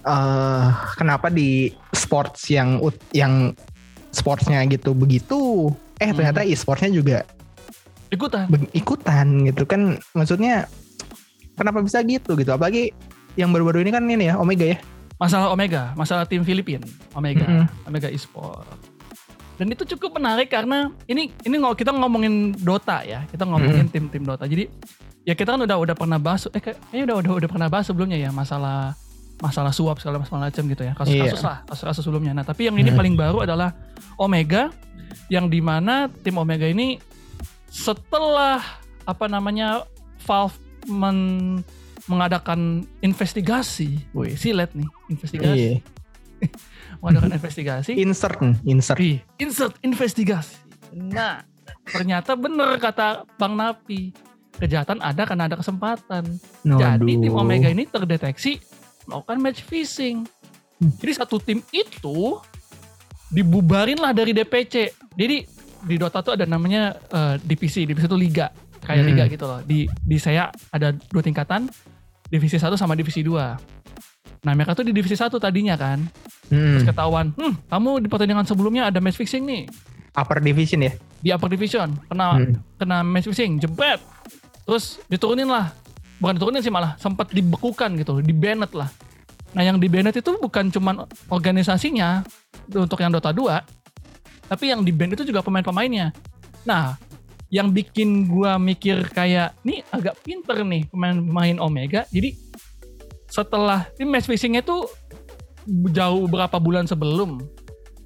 eh 0.00 0.66
kenapa 0.96 1.28
di 1.28 1.68
sports 1.92 2.48
yang 2.48 2.80
yang 3.12 3.52
sportsnya 4.10 4.64
gitu 4.66 4.96
begitu 4.96 5.70
eh 6.00 6.10
Hmm. 6.10 6.16
ternyata 6.16 6.42
e-sportsnya 6.42 6.90
juga 6.90 7.18
Ikutan. 8.10 8.50
ikutan 8.74 9.46
gitu 9.46 9.62
kan 9.62 9.94
maksudnya 10.16 10.66
kenapa 11.54 11.78
bisa 11.84 12.02
gitu 12.02 12.34
gitu 12.34 12.50
apalagi 12.50 12.90
yang 13.38 13.54
baru-baru 13.54 13.86
ini 13.86 13.90
kan 13.94 14.02
ini 14.10 14.26
ya 14.26 14.34
Omega 14.34 14.66
ya 14.66 14.78
Masalah 15.20 15.52
Omega, 15.52 15.92
masalah 15.94 16.24
tim 16.24 16.40
Filipin, 16.40 16.80
Omega, 17.12 17.44
Mm-mm. 17.44 17.68
Omega 17.84 18.08
Esport. 18.08 18.64
Dan 19.60 19.68
itu 19.68 19.84
cukup 19.84 20.16
menarik 20.16 20.48
karena 20.48 20.88
ini 21.04 21.28
ini 21.44 21.60
kita 21.76 21.92
ngomongin 21.92 22.56
Dota 22.56 23.04
ya, 23.04 23.28
kita 23.28 23.44
ngomongin 23.44 23.92
tim-tim 23.92 24.24
Dota. 24.24 24.48
Jadi 24.48 24.72
ya 25.28 25.36
kita 25.36 25.52
kan 25.52 25.60
udah 25.60 25.76
udah 25.76 25.92
pernah 25.92 26.16
bahas, 26.16 26.48
eh 26.48 26.56
kayak- 26.56 26.80
kayaknya 26.88 27.04
udah 27.12 27.16
udah 27.20 27.32
udah 27.44 27.48
pernah 27.52 27.68
bahas 27.68 27.84
sebelumnya 27.84 28.16
ya 28.16 28.32
masalah 28.32 28.96
masalah 29.44 29.68
suap 29.68 30.00
segala 30.00 30.20
macam 30.20 30.64
gitu 30.64 30.80
ya, 30.84 30.96
kasus-kasus 30.96 31.40
Iya. 31.40 31.48
lah, 31.48 31.56
kasus-kasus 31.68 32.02
sebelumnya. 32.04 32.32
Nah 32.32 32.44
tapi 32.44 32.72
yang 32.72 32.76
ini 32.80 32.88
Mm. 32.88 32.96
paling 32.96 33.14
baru 33.20 33.44
adalah 33.44 33.76
Omega, 34.16 34.72
yang 35.28 35.52
di 35.52 35.60
mana 35.60 36.08
tim 36.24 36.40
Omega 36.40 36.64
ini 36.64 36.96
setelah 37.68 38.60
apa 39.04 39.28
namanya 39.28 39.84
Valve 40.24 40.56
men- 40.88 41.60
mengadakan 42.10 42.82
investigasi, 42.98 44.02
woi 44.10 44.34
silet 44.34 44.74
nih 44.74 44.88
investigasi, 45.08 45.54
Iya. 45.54 45.78
mengadakan 47.00 47.30
investigasi, 47.32 47.92
insert 47.94 48.42
nih, 48.42 48.54
insert 48.66 48.98
insert 49.38 49.74
investigasi. 49.80 50.58
Nah, 50.90 51.46
ternyata 51.86 52.34
bener 52.34 52.74
kata 52.76 53.22
Bang 53.38 53.54
Napi. 53.54 54.10
Kejahatan 54.52 54.98
ada 54.98 55.22
karena 55.22 55.46
ada 55.46 55.56
kesempatan. 55.56 56.36
Jadi 56.60 57.12
tim 57.16 57.32
Waduh. 57.32 57.40
Omega 57.40 57.70
ini 57.70 57.86
terdeteksi 57.86 58.58
melakukan 59.06 59.38
match 59.38 59.62
fixing. 59.62 60.26
Hmm. 60.76 60.92
Jadi 60.98 61.12
satu 61.14 61.38
tim 61.38 61.62
itu 61.70 62.36
dibubarin 63.28 63.96
lah 63.96 64.10
dari 64.10 64.34
DPC. 64.34 64.74
Jadi 65.14 65.36
di 65.80 65.94
Dota 65.96 66.20
tuh 66.20 66.34
ada 66.34 66.44
namanya 66.44 66.92
eh, 67.08 67.34
divisi, 67.40 67.86
divisi 67.86 68.04
itu 68.04 68.18
liga, 68.18 68.52
kayak 68.82 69.00
Hmm. 69.00 69.08
liga 69.08 69.24
gitu 69.28 69.44
loh. 69.46 69.60
Di 69.62 69.86
di 69.86 70.16
saya 70.18 70.50
ada 70.68 70.92
dua 70.92 71.22
tingkatan, 71.22 71.70
divisi 72.30 72.56
1 72.56 72.78
sama 72.78 72.94
divisi 72.94 73.20
2. 73.20 73.58
Nah, 74.40 74.52
mereka 74.56 74.72
tuh 74.72 74.86
di 74.86 74.94
divisi 74.94 75.18
1 75.18 75.36
tadinya 75.36 75.76
kan. 75.76 76.00
Hmm, 76.48 76.80
Terus 76.80 76.86
ketahuan, 76.88 77.34
"Hmm, 77.36 77.58
kamu 77.68 78.00
di 78.00 78.08
pertandingan 78.08 78.46
sebelumnya 78.46 78.88
ada 78.88 79.02
match 79.02 79.20
fixing 79.20 79.44
nih." 79.44 79.66
upper 80.10 80.42
division 80.42 80.82
ya 80.82 80.92
di 81.22 81.30
upper 81.30 81.46
division 81.46 81.94
kena 82.10 82.34
Hmm. 82.34 82.58
kena 82.74 83.06
match 83.06 83.30
fixing 83.30 83.62
jebret 83.62 84.02
terus 84.66 84.98
diturunin 85.06 85.46
lah 85.46 85.70
bukan 86.18 86.34
diturunin 86.34 86.62
sih 86.62 86.72
malah 86.72 86.98
sempat 86.98 87.30
dibekukan 87.30 87.94
gitu 87.94 88.18
di 88.18 88.34
banned 88.34 88.74
lah 88.74 88.90
nah 89.54 89.62
yang 89.62 89.78
di 89.78 89.86
banned 89.86 90.10
itu 90.10 90.30
bukan 90.38 90.70
cuman 90.70 91.06
organisasinya 91.30 92.22
untuk 92.70 92.98
yang 92.98 93.10
Dota 93.10 93.30
2 93.30 93.62
tapi 94.50 94.70
yang 94.70 94.82
di 94.82 94.90
banned 94.90 95.14
itu 95.14 95.26
juga 95.26 95.42
pemain-pemainnya 95.42 96.10
nah 96.66 96.98
yang 97.50 97.74
bikin 97.74 98.30
gua 98.30 98.56
mikir 98.56 99.04
kayak 99.10 99.58
nih 99.66 99.82
agak 99.90 100.16
pinter 100.22 100.62
nih 100.62 100.86
pemain-pemain 100.88 101.58
Omega 101.58 102.06
jadi 102.14 102.34
setelah 103.30 103.86
ini 103.98 104.06
match 104.06 104.26
fixingnya 104.26 104.62
tuh 104.62 104.86
jauh 105.90 106.26
beberapa 106.26 106.58
bulan 106.58 106.86
sebelum 106.86 107.42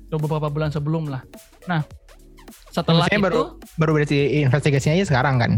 jauh 0.08 0.20
beberapa 0.20 0.48
bulan 0.48 0.72
sebelum 0.72 1.08
lah 1.08 1.22
nah 1.68 1.84
setelah 2.72 3.06
Maksudnya 3.06 3.20
itu 3.20 3.26
baru 3.30 3.42
baru 3.78 3.90
berarti 3.94 4.18
investigasinya 4.42 4.98
aja 4.98 5.06
sekarang 5.06 5.36
kan 5.38 5.52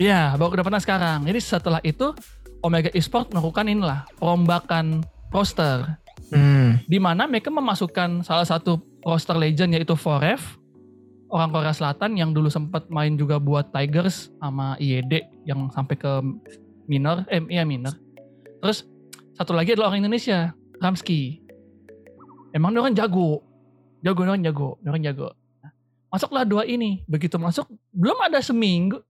Iya, 0.00 0.36
baru 0.40 0.56
kedapatan 0.56 0.80
sekarang. 0.80 1.18
Jadi 1.28 1.40
setelah 1.42 1.80
itu 1.84 2.16
Omega 2.62 2.88
Esport 2.94 3.28
melakukan 3.34 3.66
inilah 3.68 4.06
perombakan 4.16 5.02
roster 5.34 5.98
hmm. 6.30 6.86
di 6.86 6.98
mana 7.02 7.26
mereka 7.26 7.50
memasukkan 7.50 8.22
salah 8.22 8.46
satu 8.46 8.78
roster 9.02 9.34
legend 9.34 9.74
yaitu 9.74 9.98
Forev 9.98 10.38
orang 11.32 11.48
Korea 11.48 11.72
Selatan 11.72 12.20
yang 12.20 12.36
dulu 12.36 12.52
sempat 12.52 12.92
main 12.92 13.16
juga 13.16 13.40
buat 13.40 13.72
Tigers 13.72 14.28
sama 14.36 14.76
IED 14.76 15.48
yang 15.48 15.72
sampai 15.72 15.96
ke 15.96 16.20
minor 16.84 17.24
eh 17.32 17.40
iya 17.48 17.64
minor. 17.64 17.96
Terus 18.60 18.84
satu 19.32 19.56
lagi 19.56 19.72
adalah 19.72 19.90
orang 19.90 20.04
Indonesia, 20.04 20.52
Ramski. 20.76 21.40
Emang 22.52 22.76
dia 22.76 22.84
orang 22.84 22.92
jago. 22.92 23.40
Jago, 24.04 24.20
dia 24.22 24.30
orang 24.36 24.44
jago, 24.44 24.68
dia 24.84 24.88
orang 24.92 25.04
jago. 25.08 25.28
Masuklah 26.12 26.44
dua 26.44 26.68
ini. 26.68 27.00
Begitu 27.08 27.40
masuk, 27.40 27.64
belum 27.96 28.20
ada 28.28 28.44
seminggu. 28.44 29.00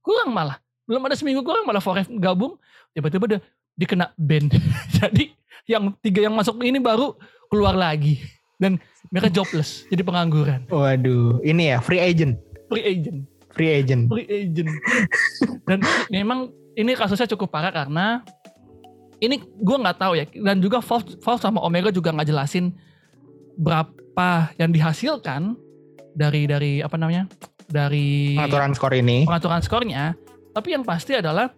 Kurang 0.00 0.32
malah. 0.32 0.56
Belum 0.88 1.04
ada 1.04 1.12
seminggu 1.18 1.44
kurang 1.44 1.68
malah 1.68 1.84
Forev 1.84 2.08
gabung. 2.16 2.56
Tiba-tiba 2.96 3.36
dia 3.36 3.40
dikena 3.76 4.08
ban. 4.16 4.48
Jadi 4.96 5.36
yang 5.68 5.92
tiga 6.00 6.24
yang 6.24 6.32
masuk 6.32 6.56
ini 6.64 6.80
baru 6.80 7.12
keluar 7.52 7.76
lagi. 7.76 8.24
Dan 8.56 8.80
mereka 9.12 9.28
jobless. 9.28 9.84
Jadi 9.92 10.00
pengangguran. 10.00 10.64
waduh 10.72 11.40
ini 11.44 11.76
ya 11.76 11.78
free 11.84 12.00
agent 12.00 12.40
Free 12.72 12.82
agent. 12.82 13.28
free 13.52 13.70
agent 13.72 14.08
Free 14.08 14.26
agent. 14.28 14.68
Dan 15.68 15.78
memang 16.08 16.50
ini 16.76 16.92
kasusnya 16.92 17.28
cukup 17.36 17.52
parah 17.52 17.72
karena 17.72 18.20
ini 19.16 19.40
gue 19.40 19.76
nggak 19.80 19.96
tahu 19.96 20.12
ya 20.16 20.24
dan 20.44 20.60
juga 20.60 20.84
Valve, 20.84 21.16
Valve 21.24 21.40
sama 21.40 21.64
Omega 21.64 21.88
juga 21.88 22.12
nggak 22.12 22.28
jelasin 22.28 22.76
berapa 23.56 24.52
yang 24.60 24.72
dihasilkan 24.76 25.56
dari 26.12 26.44
dari 26.44 26.84
apa 26.84 26.96
namanya 27.00 27.24
dari 27.64 28.36
pengaturan 28.36 28.72
skor 28.76 28.92
ini 28.92 29.24
pengaturan 29.24 29.60
skornya. 29.64 30.12
Tapi 30.52 30.72
yang 30.72 30.84
pasti 30.84 31.12
adalah 31.16 31.52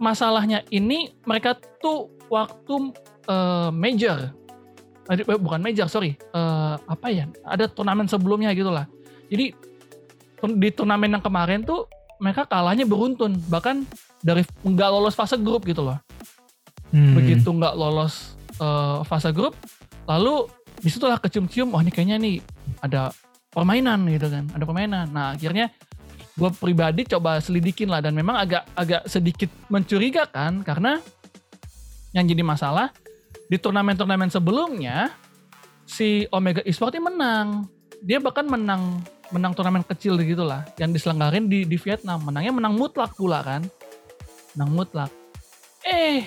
masalahnya 0.00 0.64
ini 0.72 1.12
mereka 1.24 1.56
tuh 1.80 2.08
waktu 2.28 2.92
eh, 3.28 3.70
major, 3.72 4.32
Eh, 5.20 5.40
bukan 5.40 5.60
major 5.60 5.86
sorry, 5.90 6.16
Eh, 6.16 6.74
apa 6.78 7.06
ya? 7.12 7.28
Ada 7.44 7.68
turnamen 7.68 8.08
sebelumnya 8.08 8.54
gitu 8.56 8.72
lah. 8.72 8.88
Jadi 9.28 9.52
di 10.42 10.68
turnamen 10.74 11.18
yang 11.18 11.22
kemarin 11.22 11.62
tuh 11.62 11.86
mereka 12.18 12.46
kalahnya 12.46 12.86
beruntun, 12.86 13.38
bahkan 13.50 13.86
dari 14.22 14.46
nggak 14.62 14.88
lolos 14.90 15.14
fase 15.14 15.38
grup 15.38 15.66
gitu 15.66 15.82
loh. 15.82 15.98
Hmm. 16.90 17.18
Begitu 17.18 17.46
nggak 17.46 17.74
lolos 17.74 18.38
eh, 18.58 18.98
fase 19.06 19.30
grup, 19.34 19.58
lalu 20.06 20.46
di 20.82 20.90
situlah 20.90 21.18
kecium-cium, 21.18 21.70
wah 21.70 21.82
ini 21.82 21.94
kayaknya 21.94 22.16
nih 22.18 22.36
ada 22.82 23.14
permainan 23.54 24.02
gitu 24.10 24.26
kan, 24.26 24.50
ada 24.50 24.64
permainan. 24.66 25.06
Nah 25.14 25.34
akhirnya 25.34 25.70
gue 26.32 26.50
pribadi 26.56 27.04
coba 27.04 27.38
selidikin 27.44 27.92
lah 27.92 28.00
dan 28.00 28.16
memang 28.16 28.40
agak 28.40 28.64
agak 28.72 29.04
sedikit 29.04 29.52
mencurigakan 29.68 30.64
karena 30.64 30.96
yang 32.16 32.24
jadi 32.24 32.40
masalah 32.40 32.88
di 33.52 33.60
turnamen-turnamen 33.60 34.32
sebelumnya 34.32 35.12
si 35.84 36.24
Omega 36.32 36.64
Esport 36.64 36.96
ini 36.96 37.04
menang. 37.04 37.68
Dia 38.00 38.16
bahkan 38.16 38.48
menang 38.48 39.04
menang 39.28 39.52
turnamen 39.52 39.84
kecil 39.84 40.16
gitu 40.24 40.40
lah 40.40 40.64
yang 40.80 40.88
diselenggarin 40.88 41.52
di 41.52 41.68
di 41.68 41.76
Vietnam. 41.76 42.24
Menangnya 42.24 42.56
menang 42.56 42.80
mutlak 42.80 43.12
pula 43.12 43.44
kan. 43.44 43.60
Menang 44.56 44.72
mutlak. 44.72 45.12
Eh 45.84 46.24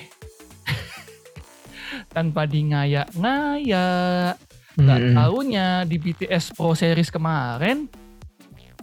tanpa 2.13 2.45
di 2.45 2.69
ngayak-ngayak 2.69 4.37
Gak 4.75 4.99
Mm-mm. 4.99 5.15
taunya 5.15 5.87
di 5.87 5.95
BTS 5.95 6.51
Pro 6.51 6.75
Series 6.75 7.07
kemarin 7.07 7.87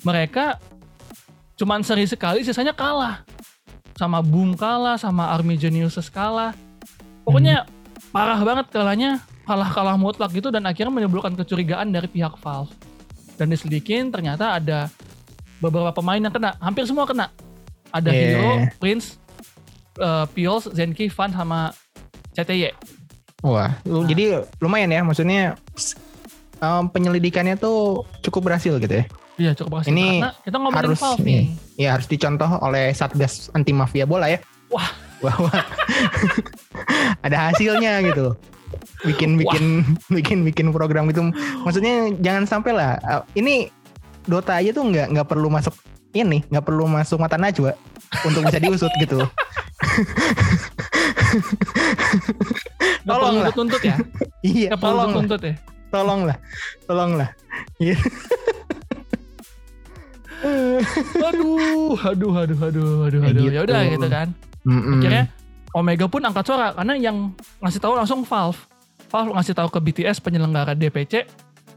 mereka 0.01 0.57
cuman 1.61 1.85
seri 1.85 2.09
sekali 2.09 2.41
sisanya 2.43 2.73
kalah. 2.73 3.23
Sama 3.93 4.25
Boom 4.25 4.57
kalah, 4.57 4.97
sama 4.97 5.31
Army 5.31 5.61
Geniuses 5.61 6.09
kalah. 6.09 6.57
Pokoknya 7.29 7.69
parah 8.13 8.39
banget 8.39 8.67
kalahnya 8.69 9.11
kalah-kalah 9.43 9.97
mutlak 9.97 10.31
gitu 10.31 10.49
dan 10.49 10.63
akhirnya 10.63 10.93
menimbulkan 10.93 11.35
kecurigaan 11.35 11.91
dari 11.91 12.07
pihak 12.07 12.39
Valve. 12.39 12.71
Dan 13.35 13.49
diselidikin 13.49 14.09
ternyata 14.09 14.55
ada 14.55 14.87
beberapa 15.59 15.91
pemain 15.91 16.21
yang 16.21 16.31
kena, 16.31 16.55
hampir 16.59 16.85
semua 16.85 17.05
kena. 17.05 17.33
Ada 17.91 18.09
Yeah. 18.09 18.23
Hero, 18.31 18.51
Prince, 18.79 19.17
uh, 19.99 20.25
Pios, 20.27 20.69
Zenki, 20.69 21.09
Van 21.09 21.29
sama 21.29 21.73
CTY. 22.33 22.73
Wah, 23.43 23.75
lu- 23.83 24.05
Nah. 24.05 24.09
jadi 24.09 24.25
lumayan 24.59 24.89
ya 24.89 25.03
maksudnya 25.03 25.59
em, 26.57 26.85
penyelidikannya 26.87 27.59
tuh 27.59 28.07
cukup 28.23 28.47
berhasil 28.47 28.79
gitu 28.79 28.95
ya. 28.95 29.05
Iya 29.35 29.51
cukup 29.53 29.81
berhasil. 29.81 29.91
Ini 29.91 30.07
Karena 30.21 30.31
kita 30.39 30.57
ngomongin 30.57 30.79
harus 30.79 31.01
Valve 31.01 31.23
nih. 31.23 31.43
Ya 31.75 31.89
harus 31.93 32.07
dicontoh 32.07 32.47
oleh 32.61 32.95
Satgas 32.95 33.51
Anti 33.51 33.75
Mafia 33.75 34.07
Bola 34.07 34.31
ya. 34.31 34.39
Wah. 34.71 34.87
Bahwa 35.23 35.53
ada 37.27 37.37
hasilnya 37.51 38.03
gitu. 38.11 38.35
Bikin 39.07 39.39
bikin 39.39 39.65
bikin 40.11 40.39
bikin 40.47 40.67
program 40.75 41.11
itu 41.11 41.23
maksudnya 41.63 42.11
jangan 42.23 42.45
sampai 42.47 42.73
lah 42.75 42.91
uh, 43.03 43.23
ini 43.39 43.71
Dota 44.23 44.55
aja 44.55 44.71
tuh 44.71 44.87
nggak 44.87 45.11
nggak 45.19 45.27
perlu 45.27 45.51
masuk 45.51 45.75
ini 46.15 46.47
nggak 46.47 46.63
perlu 46.63 46.87
masuk 46.87 47.19
mata 47.19 47.35
najwa 47.35 47.75
untuk 48.23 48.47
bisa 48.47 48.63
diusut 48.63 48.93
gitu. 49.03 49.19
Tolong 53.03 53.37
lah. 53.43 53.53
tuntut 53.55 53.83
ya. 53.83 53.97
Iya, 54.43 54.75
tolong 54.75 55.23
tuntut 55.23 55.39
ya. 55.39 55.55
tolong 55.95 56.27
lah, 56.27 56.35
tolong 56.91 57.15
lah. 57.15 57.31
Iya. 57.79 57.95
Aduh, 60.43 61.95
aduh, 62.03 62.35
aduh, 62.35 62.59
aduh, 62.59 62.59
aduh, 62.59 63.23
aduh. 63.23 63.23
gitu. 63.31 63.55
Ya 63.55 63.63
udah 63.63 63.87
gitu 63.87 64.09
kan. 64.11 64.35
Mm-mm. 64.63 64.99
Akhirnya 64.99 65.25
Omega 65.73 66.07
pun 66.07 66.21
angkat 66.21 66.45
suara 66.45 66.71
karena 66.73 66.95
yang 66.95 67.33
ngasih 67.59 67.81
tahu 67.81 67.97
langsung 67.97 68.21
Valve. 68.23 68.61
Valve 69.09 69.31
ngasih 69.33 69.55
tahu 69.57 69.69
ke 69.69 69.79
BTS 69.81 70.21
penyelenggara 70.21 70.73
DPC. 70.73 71.25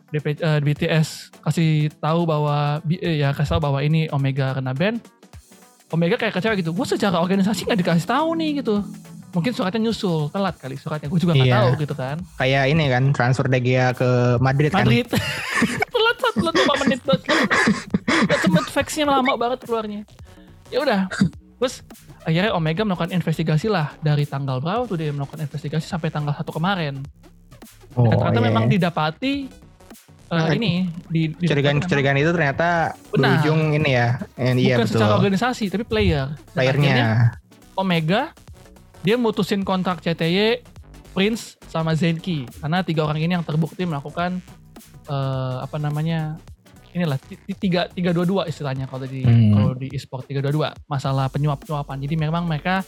DP, 0.05 0.37
eh, 0.37 0.59
BTS 0.61 1.33
kasih 1.41 1.89
tahu 1.97 2.23
bahwa 2.23 2.79
eh, 2.87 3.19
ya 3.19 3.33
kasih 3.33 3.57
tahu 3.57 3.61
bahwa 3.63 3.79
ini 3.81 4.05
Omega 4.11 4.53
kena 4.53 4.71
ban. 4.71 4.99
Omega 5.89 6.15
kayak 6.15 6.35
kecewa 6.35 6.53
gitu. 6.55 6.71
Gue 6.71 6.85
secara 6.85 7.19
organisasi 7.19 7.65
nggak 7.65 7.79
dikasih 7.79 8.07
tahu 8.07 8.35
nih 8.35 8.61
gitu. 8.61 8.83
Mungkin 9.31 9.51
suratnya 9.51 9.81
nyusul, 9.83 10.31
telat 10.31 10.55
kali 10.55 10.79
suratnya. 10.79 11.11
Gue 11.11 11.19
juga 11.19 11.35
nggak 11.35 11.49
Iya. 11.51 11.55
tahu 11.59 11.69
gitu 11.83 11.93
kan. 11.93 12.17
kayak 12.39 12.63
ini 12.71 12.83
kan 12.87 13.03
transfer 13.11 13.43
De 13.47 13.59
Gea 13.59 13.91
ke 13.91 14.39
Madrid, 14.39 14.71
kan. 14.71 14.87
Madrid. 14.87 15.07
telat 15.95 16.17
satu 16.19 16.37
telat 16.39 16.55
lima 16.55 16.75
menit. 16.87 16.99
Gak 18.25 18.39
sempet 18.39 18.65
faxnya 18.71 19.05
lama 19.07 19.35
banget 19.35 19.59
keluarnya. 19.67 20.01
Ya 20.71 20.79
udah. 20.79 20.99
Terus 21.59 21.83
akhirnya 22.25 22.51
Omega 22.57 22.81
melakukan 22.81 23.13
investigasi 23.13 23.69
lah 23.69 23.93
dari 24.01 24.25
tanggal 24.25 24.57
berapa 24.57 24.89
tuh 24.89 24.97
dia 24.97 25.13
melakukan 25.13 25.45
investigasi 25.45 25.85
sampai 25.85 26.09
tanggal 26.09 26.33
1 26.33 26.41
kemarin. 26.49 27.05
Oh, 27.93 28.09
Dan 28.09 28.17
ternyata 28.17 28.41
iya. 28.41 28.47
memang 28.49 28.65
didapati 28.67 29.33
eh, 30.25 30.35
Nah, 30.35 30.51
ini 30.51 30.89
di, 31.05 31.31
kecurigaan-kecurigaan 31.37 32.17
itu 32.17 32.33
ternyata 32.33 32.97
Benar. 33.13 33.39
berujung 33.39 33.77
ini 33.77 33.91
ya. 33.93 34.19
Eh, 34.35 34.51
bukan 34.51 34.57
iya 34.57 34.75
betul. 34.81 34.97
secara 34.97 35.13
organisasi 35.21 35.63
tapi 35.69 35.85
player. 35.85 36.33
Playernya. 36.51 37.37
Omega 37.77 38.33
dia 39.05 39.21
mutusin 39.21 39.61
kontrak 39.61 40.01
CTY, 40.01 40.65
Prince 41.13 41.61
sama 41.69 41.93
Zenki 41.93 42.49
karena 42.57 42.81
tiga 42.81 43.05
orang 43.05 43.21
ini 43.21 43.37
yang 43.37 43.45
terbukti 43.45 43.85
melakukan 43.85 44.41
eh, 45.05 45.57
apa 45.61 45.77
namanya 45.77 46.41
inilah 46.95 47.19
ti- 47.19 47.35
ti- 47.37 47.59
tiga 47.59 47.85
tiga 47.87 48.09
dua 48.09 48.23
dua 48.23 48.41
istilahnya 48.45 48.87
kalau 48.87 49.03
di 49.03 49.21
Hmm. 49.21 49.51
kalau 49.51 49.71
di 49.75 49.91
e-sport 49.91 50.23
tiga 50.23 50.39
dua 50.39 50.49
dua 50.49 50.67
masalah 50.85 51.27
penyuap 51.27 51.59
penyuapan. 51.59 51.99
Jadi 51.99 52.15
memang 52.15 52.47
mereka 52.47 52.81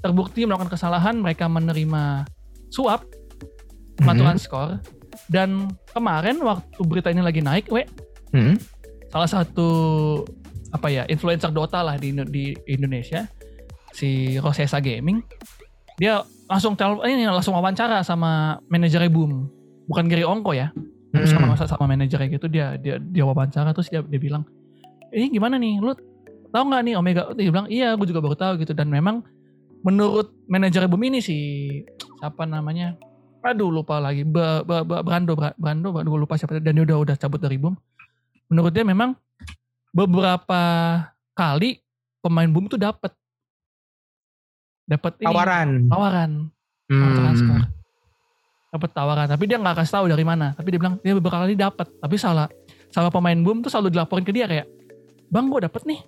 terbukti 0.00 0.42
melakukan 0.42 0.72
kesalahan, 0.72 1.14
mereka 1.14 1.44
menerima 1.44 2.24
suap 2.72 3.04
pengaturan 3.94 4.40
skor 4.40 4.80
dan 5.28 5.68
kemarin 5.86 6.40
waktu 6.40 6.80
berita 6.82 7.12
ini 7.12 7.20
lagi 7.20 7.38
naik, 7.38 7.68
we 7.68 7.84
Hmm. 8.32 8.56
salah 9.06 9.28
satu 9.28 9.68
apa 10.70 10.86
ya 10.86 11.02
influencer 11.04 11.50
Dota 11.50 11.82
lah 11.82 11.98
di, 11.98 12.14
di 12.24 12.44
Indonesia 12.64 13.26
si 13.90 14.38
Rosesa 14.38 14.78
Gaming 14.78 15.18
dia 15.98 16.22
langsung 16.46 16.78
tel 16.78 16.94
ini 17.04 17.26
langsung 17.26 17.52
wawancara 17.52 18.00
sama 18.00 18.62
manajernya 18.70 19.10
Boom 19.10 19.50
bukan 19.84 20.06
Gary 20.06 20.22
Ongko 20.22 20.54
ya 20.54 20.70
Hmm. 20.70 20.89
Terus 21.10 21.30
sama 21.30 21.58
sama 21.58 21.84
manajernya 21.90 22.28
gitu 22.30 22.46
dia 22.46 22.78
dia 22.78 22.96
dia 22.96 23.24
wawancara 23.26 23.74
terus 23.74 23.90
dia 23.90 23.98
dia 24.00 24.20
bilang 24.20 24.46
ini 25.10 25.26
gimana 25.26 25.58
nih? 25.58 25.82
Lu 25.82 25.90
tahu 26.48 26.62
nggak 26.70 26.82
nih 26.86 26.94
Omega? 26.94 27.22
Dia 27.34 27.50
bilang 27.50 27.66
iya 27.66 27.98
gue 27.98 28.06
juga 28.06 28.22
baru 28.22 28.38
tahu 28.38 28.62
gitu. 28.62 28.72
Dan 28.72 28.86
memang 28.86 29.26
menurut 29.82 30.30
manajer 30.46 30.86
Boom 30.86 31.02
ini 31.02 31.18
si 31.18 31.36
siapa 32.22 32.46
namanya? 32.46 32.94
Aduh 33.42 33.74
lupa 33.74 33.98
lagi. 33.98 34.22
Ba, 34.22 34.62
ba, 34.62 34.86
ba- 34.86 35.02
Brando 35.02 35.34
Bra- 35.34 35.56
Brando 35.58 35.90
gue 35.90 36.18
lupa 36.18 36.38
siapa. 36.38 36.62
Dan 36.62 36.78
dia 36.78 36.84
udah 36.86 36.98
udah 37.02 37.16
cabut 37.18 37.42
dari 37.42 37.58
Boom. 37.58 37.74
Menurut 38.54 38.70
dia 38.70 38.86
memang 38.86 39.18
beberapa 39.90 40.62
kali 41.34 41.82
pemain 42.22 42.46
Boom 42.46 42.70
itu 42.70 42.78
dapat 42.78 43.10
dapat 44.86 45.18
tawaran. 45.18 45.90
tawaran. 45.90 46.30
Hmm. 46.90 47.14
transfer 47.14 47.58
dapat 48.70 48.90
tawaran 48.94 49.26
tapi 49.26 49.50
dia 49.50 49.58
nggak 49.58 49.82
kasih 49.82 49.92
tahu 49.98 50.06
dari 50.14 50.22
mana. 50.22 50.54
Tapi 50.54 50.70
dia 50.70 50.78
bilang 50.78 50.94
dia 51.02 51.12
beberapa 51.18 51.42
kali 51.42 51.58
dapat 51.58 51.90
tapi 51.98 52.14
salah 52.14 52.46
salah 52.94 53.10
pemain 53.10 53.34
boom 53.34 53.62
tuh 53.66 53.70
selalu 53.70 53.98
dilaporin 53.98 54.22
ke 54.22 54.30
dia 54.30 54.46
kayak 54.46 54.66
bang 55.30 55.50
gue 55.50 55.60
dapet 55.66 55.82
nih. 55.86 56.00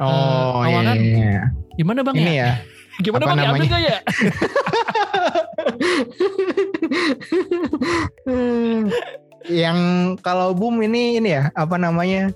Oh 0.00 0.64
iya, 0.64 0.80
tawaran. 0.80 0.96
iya, 0.96 1.12
iya. 1.12 1.44
gimana 1.76 2.00
bang 2.00 2.16
Ini 2.16 2.32
ya? 2.32 2.44
ya. 2.44 2.52
gimana 3.04 3.22
apa 3.24 3.32
bang 3.32 3.40
ya? 3.40 3.48
ambil 3.52 3.66
ya? 3.80 3.98
Yang 9.64 9.78
kalau 10.20 10.52
boom 10.52 10.84
ini 10.84 11.16
ini 11.16 11.32
ya 11.32 11.48
apa 11.56 11.80
namanya? 11.80 12.28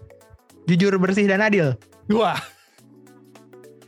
Jujur 0.64 0.96
bersih 0.96 1.28
dan 1.28 1.44
adil. 1.44 1.76
Wah 2.08 2.40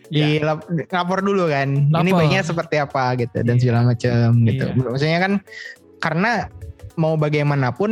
di 0.06 0.38
lap- 0.38 0.66
lapor 0.68 1.18
dulu 1.20 1.46
kan 1.46 1.66
ini 1.66 1.90
Iya. 1.90 2.02
Lapor. 2.02 2.18
baiknya 2.18 2.42
seperti 2.42 2.76
apa 2.78 3.02
gitu 3.16 3.36
dan 3.40 3.54
Iya. 3.54 3.60
segala 3.60 3.80
macam 3.84 4.26
gitu 4.44 4.64
Iya. 4.64 4.82
maksudnya 4.86 5.18
kan 5.18 5.32
karena 5.98 6.30
mau 6.94 7.14
bagaimanapun 7.14 7.90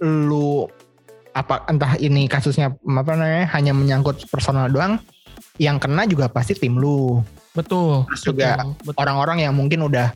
lu 0.00 0.64
apa 1.30 1.62
entah 1.66 1.94
ini 1.96 2.26
kasusnya 2.26 2.74
apa 2.74 3.10
namanya 3.14 3.46
hanya 3.54 3.70
menyangkut 3.70 4.26
personal 4.26 4.66
doang 4.66 4.98
yang 5.56 5.76
kena 5.76 6.04
juga 6.04 6.26
pasti 6.26 6.54
tim 6.54 6.74
lu 6.74 7.20
betul 7.52 8.06
Terus 8.08 8.22
juga 8.24 8.62
orang-orang 8.96 9.44
yang 9.44 9.54
mungkin 9.54 9.84
udah 9.84 10.10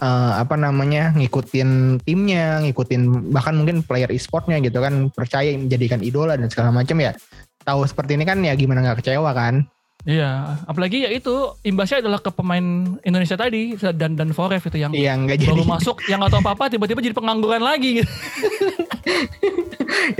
eh, 0.00 0.32
apa 0.32 0.56
namanya 0.56 1.12
ngikutin 1.12 2.00
timnya, 2.02 2.64
ngikutin 2.64 3.28
bahkan 3.28 3.52
mungkin 3.52 3.84
player 3.84 4.08
e-sportnya 4.08 4.56
gitu 4.58 4.80
kan 4.80 5.12
percaya 5.12 5.52
menjadikan 5.52 6.00
idola 6.00 6.40
dan 6.40 6.48
segala 6.48 6.72
macam 6.72 6.96
ya. 6.96 7.12
Tahu 7.60 7.84
seperti 7.84 8.16
ini 8.16 8.24
kan 8.24 8.40
ya 8.40 8.56
gimana 8.56 8.80
nggak 8.80 9.04
kecewa 9.04 9.28
kan? 9.36 9.68
Iya 10.08 10.60
apalagi 10.64 11.04
ya 11.04 11.10
itu 11.12 11.54
imbasnya 11.60 12.00
adalah 12.00 12.20
ke 12.24 12.30
pemain 12.32 12.96
Indonesia 13.04 13.36
tadi 13.36 13.76
dan 13.96 14.16
dan 14.16 14.32
Forev 14.32 14.64
itu 14.64 14.78
yang 14.80 14.92
Iya 14.96 15.12
nggak 15.16 15.36
jadi 15.44 15.52
baru 15.52 15.64
masuk 15.68 15.96
yang 16.08 16.24
nggak 16.24 16.32
tahu 16.32 16.40
apa 16.44 16.50
apa 16.56 16.64
tiba-tiba 16.72 17.00
jadi 17.04 17.16
pengangguran 17.16 17.60
lagi 17.60 18.00
gitu 18.00 18.12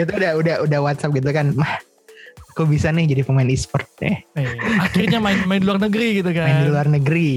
itu 0.01 0.13
udah 0.13 0.31
udah 0.39 0.55
udah 0.67 0.79
WhatsApp 0.83 1.15
gitu 1.17 1.31
kan. 1.33 1.53
Mah, 1.57 1.81
kok 2.51 2.67
bisa 2.67 2.89
nih 2.89 3.07
jadi 3.07 3.23
pemain 3.23 3.47
e-sport 3.47 3.87
eh 4.01 4.27
Eh, 4.33 4.47
akhirnya 4.77 5.19
main 5.19 5.39
main 5.45 5.59
di 5.59 5.67
luar 5.67 5.79
negeri 5.79 6.19
gitu 6.19 6.31
kan 6.31 6.45
main 6.45 6.59
di 6.61 6.69
luar 6.69 6.87
negeri. 6.87 7.31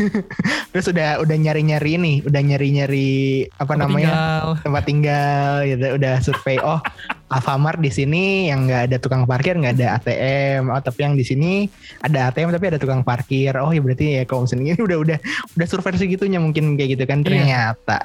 Terus 0.72 0.86
udah 0.88 1.20
udah 1.20 1.36
nyari-nyari 1.36 1.90
ini, 1.94 2.14
udah 2.22 2.40
nyari-nyari 2.40 3.10
apa 3.52 3.68
Tempat 3.68 3.76
namanya? 3.78 4.08
tinggal. 4.08 4.44
tempat 4.62 4.82
tinggal 4.84 5.50
gitu 5.64 5.86
udah 5.94 6.14
survei 6.20 6.56
oh 6.58 6.80
Alfamart 7.28 7.78
di 7.78 7.88
sini 7.88 8.24
yang 8.46 8.66
nggak 8.66 8.82
ada 8.86 8.96
tukang 8.98 9.24
parkir 9.24 9.54
nggak 9.54 9.78
ada 9.78 9.96
ATM 9.96 10.68
oh 10.68 10.78
tapi 10.78 11.00
yang 11.00 11.14
di 11.14 11.22
sini 11.22 11.64
ada 12.00 12.28
ATM 12.28 12.50
tapi 12.50 12.66
ada 12.66 12.76
tukang 12.76 13.00
parkir 13.00 13.56
oh 13.56 13.68
ya 13.68 13.80
berarti 13.80 14.20
ya 14.20 14.22
kalau 14.22 14.44
misalnya 14.44 14.72
ini 14.72 14.82
udah 14.82 14.98
udah 15.00 15.18
udah 15.56 15.66
survei 15.66 15.96
segitunya 15.96 16.36
mungkin 16.36 16.76
kayak 16.76 16.92
gitu 16.92 17.04
kan 17.04 17.20
Iya. 17.22 17.24
ternyata 17.24 17.98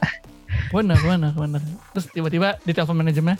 bener 0.69 0.95
bener 0.97 1.34
bener 1.34 1.62
terus 1.91 2.08
tiba-tiba 2.08 2.56
di 2.62 2.71
telepon 2.71 2.95
manajemennya 2.97 3.36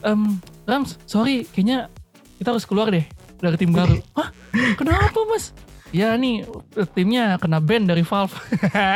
em 0.00 0.40
Rams 0.64 0.96
sorry 1.04 1.44
kayaknya 1.46 1.92
kita 2.38 2.54
harus 2.54 2.64
keluar 2.64 2.88
deh 2.88 3.04
dari 3.42 3.56
tim 3.58 3.74
baru. 3.74 3.98
Hah? 4.18 4.30
Kenapa 4.78 5.18
mas? 5.26 5.50
Ya 5.88 6.12
nih 6.20 6.44
timnya 6.92 7.40
kena 7.40 7.64
ban 7.64 7.88
dari 7.88 8.04
Valve. 8.04 8.36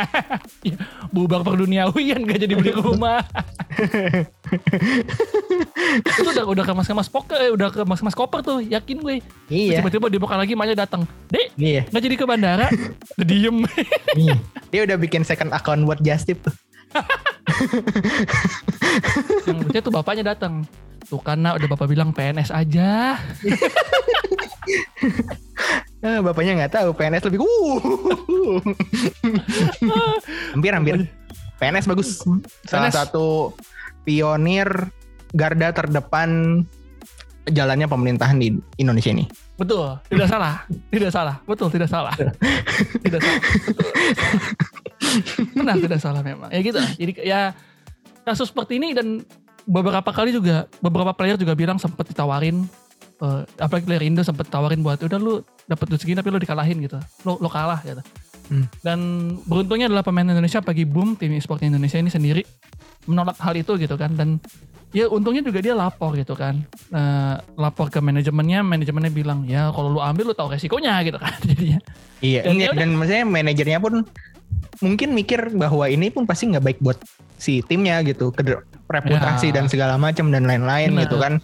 ya, 0.69 0.77
bubar 1.09 1.41
perduniawian 1.41 2.21
gak 2.21 2.45
jadi 2.45 2.53
beli 2.53 2.69
rumah. 2.69 3.25
itu 6.13 6.21
udah 6.21 6.45
udah 6.45 6.61
kemas-kemas 6.61 7.09
poker, 7.09 7.33
eh, 7.41 7.49
udah 7.49 7.73
kemas-kemas 7.73 8.13
koper 8.13 8.45
tuh, 8.45 8.61
yakin 8.61 9.01
gue. 9.01 9.25
Iya. 9.49 9.81
Tiba-tiba 9.81 10.05
dia 10.13 10.21
buka 10.21 10.37
lagi, 10.37 10.53
maknya 10.53 10.85
datang. 10.85 11.09
Dek, 11.33 11.57
Iya. 11.57 11.89
nggak 11.89 12.03
jadi 12.05 12.15
ke 12.21 12.25
bandara, 12.29 12.69
diem. 13.17 13.65
Iya. 14.13 14.37
Dia 14.69 14.85
udah 14.85 14.97
bikin 15.01 15.25
second 15.25 15.49
account 15.49 15.89
buat 15.89 15.97
Justip 15.97 16.45
tuh. 16.45 16.53
Yang 19.47 19.57
lucunya 19.63 19.81
tuh 19.81 19.93
bapaknya 19.93 20.23
datang. 20.35 20.63
Tuh 21.09 21.19
karena 21.19 21.55
udah 21.57 21.67
bapak 21.67 21.87
bilang 21.89 22.15
PNS 22.15 22.49
aja. 22.53 23.17
Eh, 26.03 26.19
bapaknya 26.19 26.59
nggak 26.59 26.83
tahu 26.83 26.91
PNS 26.91 27.31
lebih 27.31 27.39
uh. 27.43 27.79
hampir 30.51 30.71
hampir 30.75 30.95
PNS 31.63 31.87
bagus 31.87 32.19
salah 32.67 32.91
PNS. 32.91 32.95
satu 32.95 33.55
pionir 34.03 34.67
garda 35.31 35.71
terdepan 35.71 36.59
jalannya 37.47 37.87
pemerintahan 37.87 38.35
di 38.35 38.51
Indonesia 38.75 39.15
ini 39.15 39.31
Betul, 39.53 40.01
tidak 40.09 40.27
salah, 40.33 40.65
tidak 40.89 41.11
salah, 41.13 41.35
betul 41.45 41.69
tidak 41.69 41.85
salah, 41.85 42.13
tidak 43.05 43.21
salah, 43.21 43.41
betul. 43.69 43.85
Benar 45.53 45.75
tidak 45.77 45.99
salah 46.01 46.21
memang. 46.25 46.49
Ya 46.49 46.59
gitu. 46.65 46.81
Jadi 46.81 47.11
ya 47.21 47.53
kasus 48.25 48.49
seperti 48.49 48.81
ini 48.81 48.97
dan 48.97 49.21
beberapa 49.69 50.09
kali 50.09 50.33
juga 50.33 50.65
beberapa 50.81 51.13
player 51.13 51.37
juga 51.37 51.53
bilang 51.53 51.77
sempat 51.77 52.09
ditawarin, 52.09 52.65
eh, 53.21 53.41
apalagi 53.61 53.85
player 53.85 54.03
Indo 54.09 54.25
sempat 54.25 54.49
tawarin 54.49 54.81
buat 54.81 54.97
udah 55.05 55.19
lu 55.21 55.45
dapat 55.69 55.85
duit 55.85 56.01
segini 56.01 56.17
tapi 56.17 56.33
lu 56.33 56.41
dikalahin 56.41 56.81
gitu, 56.81 56.97
lo 57.21 57.37
lo 57.37 57.45
kalah 57.45 57.77
gitu. 57.85 58.01
Hmm. 58.49 58.65
Dan 58.81 58.99
beruntungnya 59.45 59.87
adalah 59.87 60.03
pemain 60.03 60.27
Indonesia 60.27 60.59
pagi 60.65 60.83
boom 60.83 61.15
tim 61.15 61.31
e-sport 61.37 61.63
Indonesia 61.63 62.01
ini 62.01 62.09
sendiri 62.09 62.41
menolak 63.07 63.39
hal 63.39 63.55
itu 63.55 63.77
gitu 63.79 63.95
kan 63.95 64.17
dan 64.17 64.41
ya 64.93 65.09
untungnya 65.09 65.41
juga 65.41 65.59
dia 65.59 65.73
lapor 65.73 66.13
gitu 66.13 66.37
kan. 66.37 66.61
Eh, 66.89 67.35
lapor 67.57 67.89
ke 67.89 67.97
manajemennya 67.97 68.61
manajemennya 68.61 69.09
bilang 69.09 69.43
ya 69.43 69.73
kalau 69.73 69.89
lu 69.89 69.99
ambil 69.99 70.31
lu 70.31 70.35
tahu 70.37 70.53
resikonya 70.53 71.01
gitu 71.01 71.17
kan 71.17 71.33
jadinya. 71.49 71.79
Iya 72.21 72.45
Dan 72.45 72.55
dan, 72.55 72.63
ya 72.63 72.69
dan 72.71 72.89
maksudnya 72.95 73.25
manajernya 73.25 73.79
pun 73.81 73.93
mungkin 74.79 75.09
mikir 75.11 75.51
bahwa 75.53 75.89
ini 75.89 76.07
pun 76.07 76.23
pasti 76.23 76.47
nggak 76.47 76.63
baik 76.63 76.79
buat 76.79 77.01
si 77.35 77.59
timnya 77.59 77.99
gitu 78.05 78.31
ke 78.31 78.45
reputasi 78.87 79.51
Ya. 79.51 79.59
dan 79.59 79.65
segala 79.67 79.97
macam 79.97 80.29
dan 80.31 80.45
lain-lain 80.45 80.93
gitu 81.01 81.17
kan. 81.17 81.41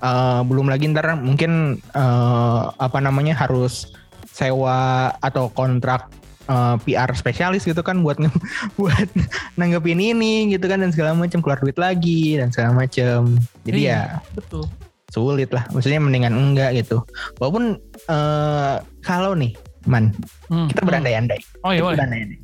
Eh, 0.00 0.40
belum 0.44 0.68
lagi 0.68 0.88
ntar 0.92 1.16
mungkin 1.16 1.76
eh, 1.82 2.62
apa 2.70 2.98
namanya 3.00 3.34
harus 3.34 3.90
sewa 4.30 5.10
atau 5.18 5.50
kontrak 5.50 6.06
eh, 6.50 6.76
PR 6.82 7.10
spesialis 7.14 7.62
gitu 7.62 7.78
kan 7.80 8.02
buat 8.02 8.18
buat 8.78 9.08
nanggepin 9.54 10.02
ini 10.02 10.50
gitu 10.50 10.66
kan 10.66 10.82
dan 10.82 10.90
segala 10.90 11.14
macam 11.14 11.38
keluar 11.38 11.62
duit 11.62 11.78
lagi 11.78 12.34
dan 12.36 12.50
segala 12.50 12.74
macam. 12.74 13.38
Jadi 13.62 13.86
Iya. 13.86 14.18
ya 14.18 14.34
betul. 14.34 14.66
sulit 15.10 15.50
lah 15.50 15.66
maksudnya 15.74 15.98
mendingan 15.98 16.34
enggak 16.34 16.70
gitu. 16.78 17.02
Walaupun 17.38 17.78
eh, 18.06 18.76
kalau 19.02 19.34
nih 19.34 19.54
man 19.86 20.10
Hmm, 20.50 20.66
kita 20.66 20.82
hmm. 20.82 20.88
berandai-andai. 20.90 21.40
Oh 21.62 21.70
iya 21.70 21.80
kita 21.82 21.94
berandai-andai. 21.94 22.38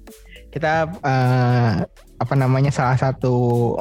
Kita 0.54 0.72
eh, 0.88 1.72
apa 2.16 2.34
namanya 2.34 2.72
salah 2.72 2.96
satu 2.96 3.76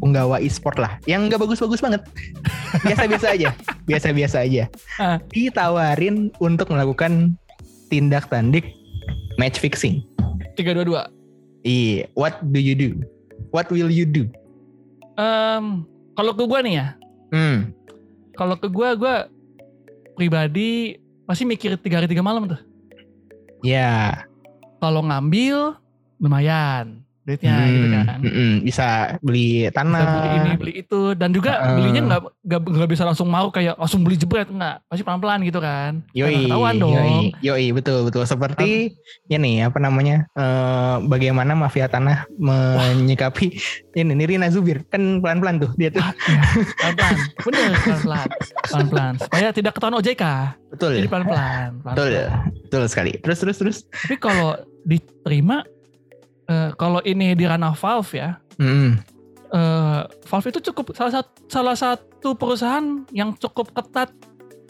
penggawa 0.00 0.40
e-sport 0.40 0.80
lah 0.80 0.96
yang 1.04 1.28
nggak 1.28 1.36
bagus-bagus 1.38 1.82
banget. 1.84 2.02
Biasa-biasa 2.86 3.26
aja 3.34 3.50
biasa-biasa 3.88 4.44
aja. 4.44 4.64
Ah. 5.00 5.16
ditawarin 5.32 6.28
untuk 6.38 6.68
melakukan 6.68 7.34
tindak 7.88 8.28
tanduk 8.28 8.68
match 9.38 9.62
fixing. 9.62 10.04
Tiga 10.58 10.74
dua 10.74 10.84
dua? 10.84 11.02
Iya 11.62 12.10
what 12.18 12.42
do 12.52 12.58
you 12.58 12.74
do? 12.74 12.98
What 13.54 13.70
will 13.72 13.88
you 13.88 14.04
do? 14.04 14.28
Em, 15.16 15.86
kalau 16.18 16.34
ke 16.34 16.44
gua 16.44 16.60
nih 16.60 16.74
ya. 16.82 16.86
Hmm. 17.32 17.72
Kalau 18.34 18.58
ke 18.58 18.68
gua 18.68 18.92
gua 18.98 19.14
pribadi 20.18 20.98
masih 21.24 21.46
mikir 21.46 21.78
tiga 21.80 22.02
hari 22.02 22.10
tiga 22.10 22.20
malam 22.20 22.50
tuh. 22.50 22.60
Ya. 23.62 24.26
Kalau 24.78 25.02
ngambil 25.02 25.78
lumayan 26.22 27.02
duitnya 27.28 27.52
Hmm, 27.54 27.68
gitu 27.68 27.86
kan. 27.92 28.06
mm-mm. 28.24 28.50
bisa 28.64 28.86
beli 29.20 29.68
Bisa 29.68 29.76
tanah 29.76 30.00
beli 30.08 30.28
ini 30.32 30.50
beli 30.56 30.72
itu. 30.80 31.00
Dan 31.12 31.30
juga 31.30 31.52
Heeh. 31.60 31.74
belinya 31.76 32.00
nggak 32.02 32.20
nggak 32.40 32.60
nggak 32.72 32.90
bisa 32.90 33.04
langsung 33.04 33.28
mau 33.28 33.52
kayak 33.52 33.76
langsung 33.76 34.00
beli 34.00 34.16
jebret. 34.16 34.48
Nggak 34.48 34.80
pasti 34.84 35.02
pelan 35.04 35.20
pelan 35.20 35.40
gitu 35.44 35.60
kan. 35.60 36.00
Yoi, 36.16 36.48
ketahuan 36.48 36.74
dong. 36.76 36.96
yoi, 36.96 37.16
yoi, 37.44 37.66
betul, 37.70 38.02
betul. 38.02 38.24
Seperti 38.24 38.96
ini 39.28 39.60
apa 39.60 39.76
namanya? 39.76 40.24
eh, 40.32 40.96
bagaimana 41.04 41.52
mafia 41.52 41.84
tanah 41.84 42.24
menyikapi 42.40 43.52
ini 43.92 44.12
nih 44.14 44.26
Rina 44.26 44.48
Zubir. 44.48 44.80
Kan 44.88 45.20
pelan-pelan 45.20 45.60
tuh 45.60 45.70
dia 45.76 45.92
tuh. 45.92 46.00
pelan 46.80 46.94
pelan 46.96 47.16
bener 47.44 47.70
pelan 47.76 48.00
pelan 48.00 48.28
pelan 48.64 48.86
pelan 48.88 49.12
supaya 49.18 49.48
tidak 49.50 49.72
ketahuan 49.74 49.98
OJK 49.98 50.24
Betul, 50.68 50.90
jadi 50.96 51.08
pelan 51.08 51.24
pelan 51.24 51.68
betul, 51.82 52.08
betul 52.62 52.82
sekali. 52.86 53.12
Terus, 53.18 53.38
terus, 53.40 53.56
terus. 53.56 53.76
tapi 53.90 54.16
kalau 54.16 54.56
diterima 54.84 55.64
eh, 56.48 56.70
kalau 56.74 57.00
ini 57.02 57.32
di 57.32 57.44
ranah 57.44 57.72
Valve 57.72 58.10
ya 58.12 58.28
Mm-mm. 58.56 58.96
eh, 59.48 60.00
Valve 60.24 60.48
itu 60.50 60.60
cukup 60.64 60.92
salah 60.92 61.12
satu 61.14 61.30
salah 61.46 61.76
satu 61.76 62.34
perusahaan 62.34 62.84
yang 63.10 63.32
cukup 63.34 63.70
ketat 63.70 64.10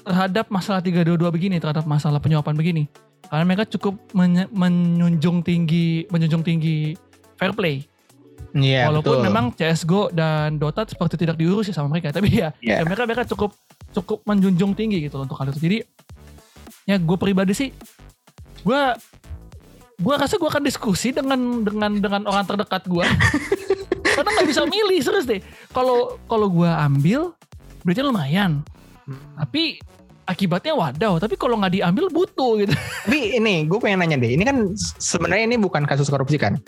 terhadap 0.00 0.48
masalah 0.48 0.80
322 0.80 1.18
begini 1.28 1.56
terhadap 1.56 1.84
masalah 1.84 2.16
penyuapan 2.16 2.54
begini 2.54 2.84
karena 3.26 3.44
mereka 3.44 3.68
cukup 3.68 3.94
menye- 4.10 4.48
menjunjung 4.50 5.40
tinggi 5.40 6.08
menjunjung 6.08 6.42
tinggi 6.42 6.96
fair 7.34 7.52
play 7.52 7.84
Iya, 8.48 8.88
walaupun 8.88 9.20
betul. 9.20 9.26
memang 9.28 9.44
CS:GO 9.52 10.08
dan 10.08 10.56
Dota 10.56 10.80
seperti 10.82 11.20
tidak 11.20 11.36
diurus 11.36 11.68
ya 11.68 11.76
sama 11.76 11.92
mereka 11.92 12.08
tapi 12.16 12.32
ya, 12.32 12.56
Iya. 12.58 12.80
ya 12.80 12.82
mereka 12.82 13.04
mereka 13.04 13.28
cukup 13.28 13.52
cukup 13.92 14.24
menjunjung 14.24 14.72
tinggi 14.72 15.04
gitu 15.04 15.20
untuk 15.20 15.36
hal 15.36 15.52
itu 15.52 15.60
jadi 15.60 15.78
ya 16.84 16.96
gue 16.96 17.16
pribadi 17.16 17.52
sih 17.52 17.68
gue 18.58 18.80
gue 19.98 20.14
rasa 20.14 20.38
gue 20.38 20.46
akan 20.46 20.62
diskusi 20.62 21.10
dengan 21.10 21.66
dengan 21.66 21.90
dengan 21.98 22.22
orang 22.30 22.46
terdekat 22.46 22.86
gue 22.86 23.02
karena 24.14 24.30
nggak 24.30 24.48
bisa 24.50 24.62
milih 24.66 24.98
serius 25.02 25.26
deh. 25.26 25.42
Kalau 25.74 26.18
kalau 26.30 26.46
gue 26.50 26.70
ambil 26.70 27.34
duitnya 27.82 28.06
lumayan. 28.06 28.62
Tapi 29.38 29.78
akibatnya 30.26 30.74
wadaw. 30.74 31.18
Tapi 31.22 31.34
kalau 31.34 31.58
nggak 31.58 31.82
diambil 31.82 32.10
butuh 32.10 32.62
gitu. 32.62 32.74
Tapi 32.74 33.38
ini 33.38 33.66
gue 33.66 33.78
pengen 33.78 34.02
nanya 34.02 34.18
deh. 34.18 34.34
Ini 34.34 34.42
kan 34.42 34.56
sebenarnya 34.98 35.50
ini 35.50 35.56
bukan 35.58 35.86
kasus 35.86 36.06
korupsi 36.10 36.38
kan? 36.38 36.58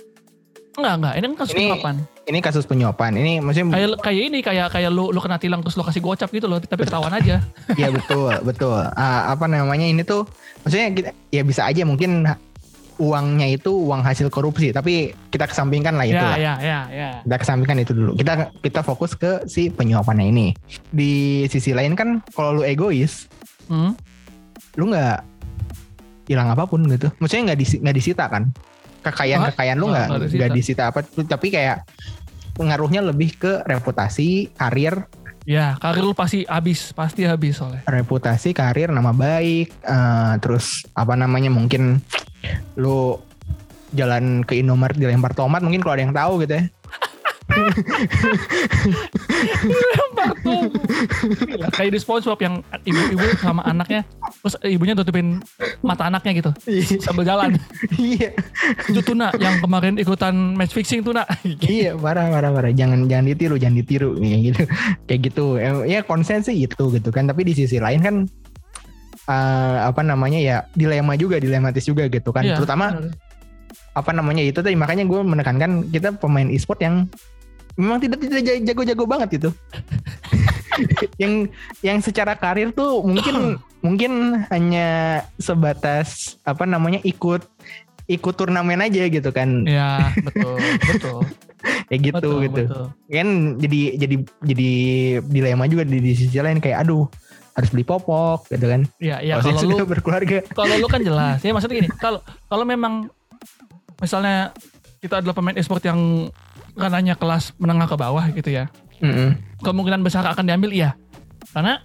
enggak 0.70 1.02
enggak 1.02 1.14
ini 1.18 1.24
kan 1.26 1.34
kasus 1.36 1.52
Ini- 1.52 1.60
penyuapan. 1.66 1.96
Ini 2.30 2.38
kasus 2.46 2.64
penyuapan. 2.64 3.12
Ini 3.18 3.32
maksudnya 3.42 3.74
kayak 3.74 3.88
kayak 4.06 4.22
ini 4.30 4.38
kayak 4.38 4.66
kayak 4.70 4.90
lu 4.94 5.10
lu 5.10 5.18
kena 5.18 5.34
tilang 5.42 5.66
terus 5.66 5.74
lu 5.74 5.82
kasih 5.82 5.98
gocap 5.98 6.30
gitu 6.30 6.46
loh. 6.46 6.62
Tapi 6.62 6.86
ketahuan 6.86 7.10
aja. 7.10 7.42
Iya 7.78 7.90
betul, 7.90 8.30
betul. 8.46 8.78
Ah, 8.94 9.34
apa 9.34 9.50
namanya 9.50 9.82
ini 9.82 10.06
tuh 10.06 10.30
maksudnya 10.62 10.94
kita, 10.94 11.10
ya 11.34 11.42
bisa 11.42 11.66
aja 11.66 11.82
mungkin 11.82 12.22
uangnya 13.00 13.48
itu 13.48 13.72
uang 13.72 14.04
hasil 14.04 14.28
korupsi, 14.28 14.70
tapi 14.70 15.08
kita 15.32 15.48
kesampingkan 15.48 15.96
lah 15.96 16.04
itu. 16.04 16.20
ya 16.20 16.28
lah. 16.28 16.36
ya 16.36 16.54
ya 16.60 16.78
ya 16.92 17.10
Kita 17.24 17.36
kesampingkan 17.40 17.80
itu 17.80 17.92
dulu. 17.96 18.12
Kita 18.14 18.52
kita 18.60 18.84
fokus 18.84 19.16
ke 19.16 19.48
si 19.48 19.72
penyuapannya 19.72 20.28
ini. 20.28 20.46
Di 20.92 21.12
sisi 21.48 21.72
lain 21.72 21.96
kan 21.96 22.20
kalau 22.30 22.60
lu 22.60 22.62
egois, 22.62 23.24
Hmm? 23.66 23.96
lu 24.76 24.90
nggak 24.90 25.22
hilang 26.28 26.52
apa 26.52 26.68
pun 26.68 26.84
gitu. 26.86 27.08
Maksudnya 27.18 27.54
nggak 27.54 27.58
disi, 27.58 27.76
disita 27.80 28.28
kan? 28.28 28.52
Kekayaan 29.00 29.48
kekayaan 29.50 29.78
lu 29.80 29.88
Nggak, 29.88 30.06
nggak 30.06 30.18
nggak 30.28 30.50
disita. 30.52 30.52
disita 30.52 30.82
apa, 30.92 31.00
tapi 31.24 31.46
kayak 31.48 31.88
pengaruhnya 32.52 33.00
lebih 33.00 33.32
ke 33.34 33.64
reputasi, 33.64 34.52
karir, 34.52 35.08
Ya, 35.48 35.76
karir 35.80 36.04
lu 36.04 36.12
pasti 36.12 36.44
habis, 36.44 36.92
pasti 36.92 37.24
habis 37.24 37.56
soalnya. 37.56 37.80
reputasi, 37.88 38.52
karir, 38.52 38.92
nama 38.92 39.16
baik, 39.16 39.72
eh, 39.72 40.32
terus 40.44 40.84
apa 40.92 41.16
namanya 41.16 41.48
mungkin 41.48 42.04
lu 42.76 43.16
jalan 43.96 44.44
ke 44.46 44.54
Indomaret 44.60 45.00
dilempar 45.00 45.34
tomat 45.34 45.64
mungkin 45.64 45.80
kalau 45.82 45.94
ada 45.96 46.04
yang 46.04 46.14
tahu 46.14 46.44
gitu 46.44 46.54
ya. 46.60 46.64
Gila, 51.50 51.68
kayak 51.74 51.90
di 51.90 51.98
SpongeBob 51.98 52.38
yang 52.38 52.62
ibu-ibu 52.86 53.26
sama 53.42 53.66
anaknya, 53.66 54.06
terus 54.40 54.56
ibunya 54.64 54.92
tutupin 54.92 55.44
mata 55.80 56.08
anaknya 56.08 56.32
gitu 56.40 56.50
sambil 56.98 57.22
jalan. 57.22 57.60
iya, 57.96 58.32
Itu 58.88 59.00
tuna 59.00 59.28
yang 59.36 59.60
kemarin 59.60 59.96
ikutan 59.96 60.32
match 60.52 60.72
fixing 60.72 61.00
tuna. 61.00 61.28
iya 61.60 61.92
parah 61.92 62.26
parah 62.26 62.50
parah. 62.50 62.72
Jangan 62.72 63.04
jangan 63.04 63.26
ditiru, 63.26 63.54
jangan 63.54 63.76
ditiru 63.76 64.10
kayak 64.16 64.40
gitu. 64.42 64.62
Kayak 65.04 65.20
gitu. 65.22 65.46
Em, 65.56 65.76
Ya 65.84 66.00
konsen 66.00 66.40
sih 66.40 66.56
itu 66.58 66.84
gitu 66.90 67.08
kan. 67.08 67.24
Tapi 67.24 67.44
di 67.44 67.52
sisi 67.54 67.76
lain 67.76 68.00
kan 68.00 68.14
eh, 69.26 69.78
apa 69.82 70.00
namanya 70.00 70.38
ya 70.38 70.56
dilema 70.72 71.14
juga, 71.14 71.36
dilematis 71.36 71.84
juga 71.84 72.08
gitu 72.08 72.32
kan. 72.32 72.42
Iya, 72.42 72.56
Terutama 72.56 72.96
benar. 72.96 73.12
apa 73.90 74.10
namanya 74.10 74.40
itu 74.40 74.58
tadi 74.58 74.72
makanya 74.72 75.04
gue 75.04 75.20
menekankan 75.20 75.90
kita 75.90 76.16
pemain 76.16 76.46
e-sport 76.46 76.80
yang 76.80 77.06
memang 77.80 77.98
tidak 77.98 78.20
tidak 78.20 78.60
jago-jago 78.68 79.04
banget 79.08 79.28
gitu. 79.40 79.50
yang 81.22 81.48
yang 81.84 81.98
secara 82.00 82.36
karir 82.36 82.72
tuh 82.72 83.00
mungkin 83.04 83.56
mungkin 83.86 84.44
hanya 84.52 85.20
sebatas 85.40 86.36
apa 86.44 86.68
namanya 86.68 87.00
ikut 87.04 87.44
ikut 88.10 88.34
turnamen 88.34 88.82
aja 88.82 89.06
gitu 89.06 89.30
kan 89.30 89.64
Ya, 89.64 90.10
betul, 90.20 90.58
betul. 90.88 91.20
ya 91.92 91.96
gitu 92.00 92.16
betul, 92.16 92.36
gitu 92.48 92.62
betul. 92.66 92.84
kan 93.12 93.28
jadi 93.60 93.80
jadi 94.00 94.16
jadi 94.40 94.70
dilema 95.28 95.68
juga 95.68 95.84
di, 95.84 96.00
di 96.00 96.12
sisi 96.16 96.40
lain 96.40 96.56
kayak 96.56 96.88
aduh 96.88 97.04
harus 97.52 97.68
beli 97.68 97.84
popok 97.84 98.48
gitu 98.48 98.66
kan 98.66 98.88
Ya, 98.98 99.20
ya 99.20 99.38
Kalau 99.44 99.60
lu 99.68 99.84
berkeluarga 99.84 100.40
kalau 100.56 100.74
lu 100.80 100.88
kan 100.88 101.02
jelas. 101.04 101.44
Ya 101.44 101.52
maksudnya 101.52 101.84
gini, 101.84 101.90
kalau 102.00 102.24
kalau 102.48 102.64
memang 102.64 103.10
misalnya 104.00 104.54
kita 105.00 105.24
adalah 105.24 105.32
pemain 105.32 105.56
e-sport 105.56 105.80
yang 105.80 106.28
ranahnya 106.76 107.16
kelas 107.16 107.56
menengah 107.56 107.88
ke 107.88 107.96
bawah 107.96 108.24
gitu 108.30 108.52
ya. 108.52 108.68
Mm-mm. 109.00 109.32
Kemungkinan 109.64 110.04
besar 110.04 110.28
akan 110.28 110.44
diambil 110.44 110.70
iya. 110.70 110.92
Karena 111.56 111.80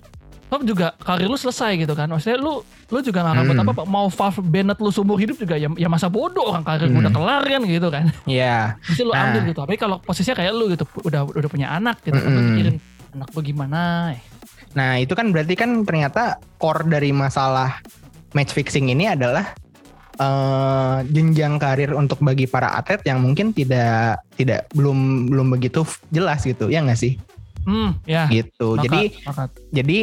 Valve 0.45 0.67
juga 0.67 0.93
karir 0.99 1.25
lu 1.25 1.39
selesai 1.39 1.79
gitu 1.79 1.95
kan. 1.95 2.05
Maksudnya 2.05 2.37
lu 2.37 2.61
lu 2.85 2.99
juga 3.01 3.23
gak 3.23 3.33
akan 3.33 3.43
buat 3.45 3.55
Hmm. 3.55 3.65
apa-apa. 3.65 3.83
Mau 3.87 4.11
Valve 4.11 4.39
banned 4.45 4.77
lu 4.77 4.91
seumur 4.91 5.15
hidup 5.17 5.39
juga 5.39 5.55
ya, 5.55 5.71
ya 5.73 5.87
masa 5.87 6.05
bodoh 6.05 6.51
orang 6.51 6.61
karir 6.61 6.91
Hmm. 6.91 7.01
udah 7.01 7.11
kelar 7.11 7.41
kan 7.41 7.61
gitu 7.63 7.87
kan. 7.89 8.05
ya 8.27 8.75
Bisa 8.83 9.01
lu 9.01 9.15
Nah. 9.15 9.23
ambil 9.25 9.41
gitu. 9.47 9.59
Tapi 9.63 9.75
kalau 9.79 9.97
posisinya 9.97 10.35
kayak 10.35 10.51
lu 10.51 10.65
gitu 10.69 10.83
udah 11.01 11.23
udah 11.25 11.49
punya 11.49 11.71
anak 11.71 12.03
gitu. 12.03 12.13
Lu 12.13 12.29
Mm-mm. 12.29 12.45
mikirin 12.51 12.75
anak 13.15 13.31
lu 13.31 13.41
gimana. 13.41 14.11
eh. 14.11 14.21
Nah 14.75 14.99
itu 14.99 15.15
kan 15.15 15.31
berarti 15.31 15.55
kan 15.55 15.71
ternyata 15.81 16.35
core 16.59 16.83
dari 16.85 17.09
masalah 17.09 17.79
match 18.35 18.51
fixing 18.51 18.91
ini 18.91 19.07
adalah 19.07 19.55
eh, 20.15 20.97
jenjang 21.07 21.55
karir 21.55 21.91
untuk 21.91 22.19
bagi 22.19 22.45
para 22.45 22.73
atlet 22.73 23.01
yang 23.03 23.19
mungkin 23.19 23.51
tidak 23.51 24.19
tidak 24.33 24.67
belum 24.71 25.27
belum 25.27 25.47
begitu 25.49 25.81
jelas 26.09 26.41
gitu 26.41 26.67
ya 26.67 26.81
nggak 26.81 26.97
sih 26.97 27.15
Hmm, 27.61 27.97
ya. 28.05 28.29
gitu. 28.29 28.77
Sepakat, 28.77 28.85
Jadi 28.85 29.01
sepakat. 29.17 29.49
jadi 29.71 29.99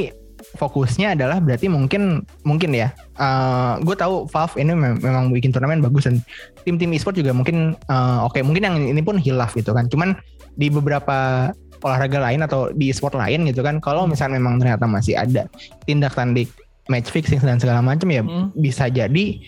fokusnya 0.52 1.14
adalah 1.14 1.38
berarti 1.38 1.70
mungkin 1.70 2.02
mungkin 2.42 2.74
ya 2.74 2.90
eh 3.14 3.72
gue 3.78 3.94
tahu 3.94 4.26
Valve 4.26 4.58
ini 4.58 4.74
mem- 4.74 4.98
memang 4.98 5.30
bikin 5.30 5.48
turnamen 5.48 5.78
bagus 5.78 6.04
dan 6.04 6.18
tim-tim 6.60 6.90
e-sport 6.90 7.14
juga 7.14 7.30
mungkin 7.30 7.78
eh, 7.78 8.18
oke 8.20 8.42
mungkin 8.42 8.62
yang 8.62 8.76
ini 8.82 8.98
pun 8.98 9.14
hilaf 9.16 9.54
gitu 9.54 9.70
kan 9.70 9.86
cuman 9.86 10.18
di 10.52 10.68
beberapa 10.68 11.48
olahraga 11.78 12.18
lain 12.20 12.42
atau 12.42 12.70
di 12.70 12.90
e-sport 12.90 13.14
lain 13.14 13.46
gitu 13.46 13.62
kan 13.62 13.78
kalau 13.78 14.04
misalnya 14.04 14.36
memang 14.36 14.58
ternyata 14.58 14.84
masih 14.84 15.14
ada 15.14 15.46
tindak 15.82 16.12
tanduk 16.12 16.50
match 16.86 17.08
fixing 17.08 17.38
dan 17.38 17.56
segala 17.56 17.78
macam 17.78 18.06
ya 18.06 18.20
Hmm. 18.20 18.50
bisa 18.52 18.86
jadi 18.86 19.38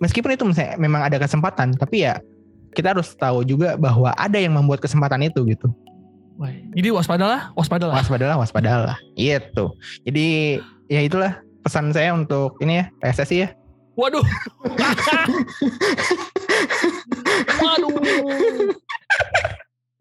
meskipun 0.00 0.34
itu 0.34 0.44
memang 0.80 1.06
ada 1.06 1.20
kesempatan 1.20 1.76
tapi 1.76 2.08
ya 2.08 2.18
kita 2.74 2.96
harus 2.96 3.12
tahu 3.14 3.44
juga 3.44 3.76
bahwa 3.76 4.10
ada 4.16 4.38
yang 4.40 4.56
membuat 4.56 4.80
kesempatan 4.82 5.28
itu 5.28 5.44
gitu 5.46 5.68
Jadi 6.72 6.88
waspadalah, 6.88 7.52
waspadalah. 7.52 8.00
waspadalah 8.00 8.36
waspadalah 8.40 8.96
gitu 9.12 9.76
jadi 10.08 10.58
ya 10.88 11.00
itulah 11.04 11.36
pesan 11.60 11.92
saya 11.92 12.16
untuk 12.16 12.56
ini 12.64 12.80
ya 12.80 12.84
PSSI 13.04 13.36
ya 13.44 13.50
Waduh. 14.00 14.24
Waduh. 17.60 17.92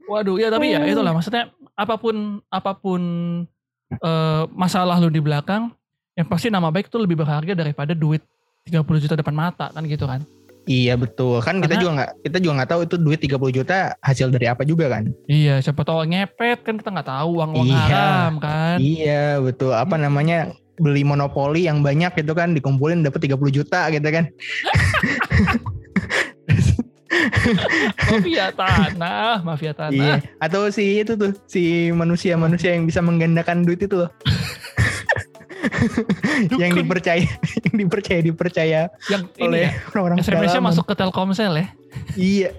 Waduh, 0.07 0.35
ya 0.39 0.47
tapi 0.49 0.71
ya 0.71 0.79
itulah 0.88 1.12
maksudnya 1.12 1.51
apa 1.75 1.99
pun 1.99 2.39
apa 2.47 2.71
pun 2.79 3.01
eh, 3.91 4.43
masalah 4.55 4.97
lu 5.03 5.12
di 5.12 5.19
belakang, 5.19 5.75
yang 6.17 6.27
pasti 6.31 6.47
nama 6.47 6.71
baik 6.73 6.88
tuh 6.88 7.03
lebih 7.03 7.19
berharga 7.19 7.53
daripada 7.53 7.91
duit 7.91 8.23
30 8.69 8.82
juta 8.99 9.15
depan 9.15 9.34
mata 9.34 9.67
kan 9.69 9.84
gitu 9.84 10.05
kan. 10.05 10.21
iya 10.63 10.93
betul 10.93 11.39
kan 11.39 11.58
kita 11.58 11.65
Karena- 11.67 11.79
juga 11.79 11.91
nggak 11.95 12.10
kita 12.21 12.38
juga 12.39 12.53
nggak 12.55 12.69
tahu 12.69 12.82
itu 12.84 12.95
duit 12.95 13.19
30 13.19 13.34
juta 13.51 13.77
hasil 13.99 14.27
dari 14.29 14.45
apa 14.45 14.62
juga 14.62 14.86
kan 14.88 15.10
Iya, 15.25 15.58
siapa 15.60 15.82
tahu 15.82 16.05
ngepet 16.05 16.62
kan 16.62 16.75
kita 16.75 16.89
nggak 16.91 17.10
tahu 17.10 17.29
uang 17.36 17.51
uang 17.55 17.67
Iya. 17.67 17.79
haram 17.82 18.34
kan. 18.38 18.75
iya 18.77 19.23
betul 19.39 19.73
apa 19.73 19.95
namanya 19.95 20.53
beli 20.77 21.01
monopoli 21.01 21.65
yang 21.65 21.82
banyak 21.82 22.13
gitu 22.13 22.32
kan 22.32 22.53
dikumpulin 22.53 23.01
dapat 23.01 23.19
30 23.25 23.36
juta 23.51 23.89
gitu 23.89 24.08
kan 24.08 24.29
Mafia 28.05 28.53
tanah, 28.53 29.41
mafia 29.41 29.73
tanah. 29.73 29.91
iya 29.91 30.13
atau 30.38 30.69
si 30.69 31.01
itu 31.01 31.13
tuh 31.15 31.34
si 31.45 31.63
manusia-manusia 31.91 32.71
yang 32.71 32.86
bisa 32.86 33.01
menggandakan 33.01 33.65
duit 33.65 33.82
itu 33.82 33.95
loh 33.97 34.10
yang 36.56 36.72
dipercaya 36.76 37.28
yang 37.67 37.76
dipercaya 37.76 38.19
dipercaya 38.24 38.82
Yang 39.12 39.24
ini 39.38 39.45
oleh 39.45 39.62
ya, 39.67 39.72
orang-orang 39.91 40.17
SMS-nya 40.24 40.39
pedalaman. 40.39 40.67
masuk 40.72 40.86
ke 40.88 40.93
Telkomsel 40.95 41.54
ya. 41.56 41.67
iya 42.15 42.50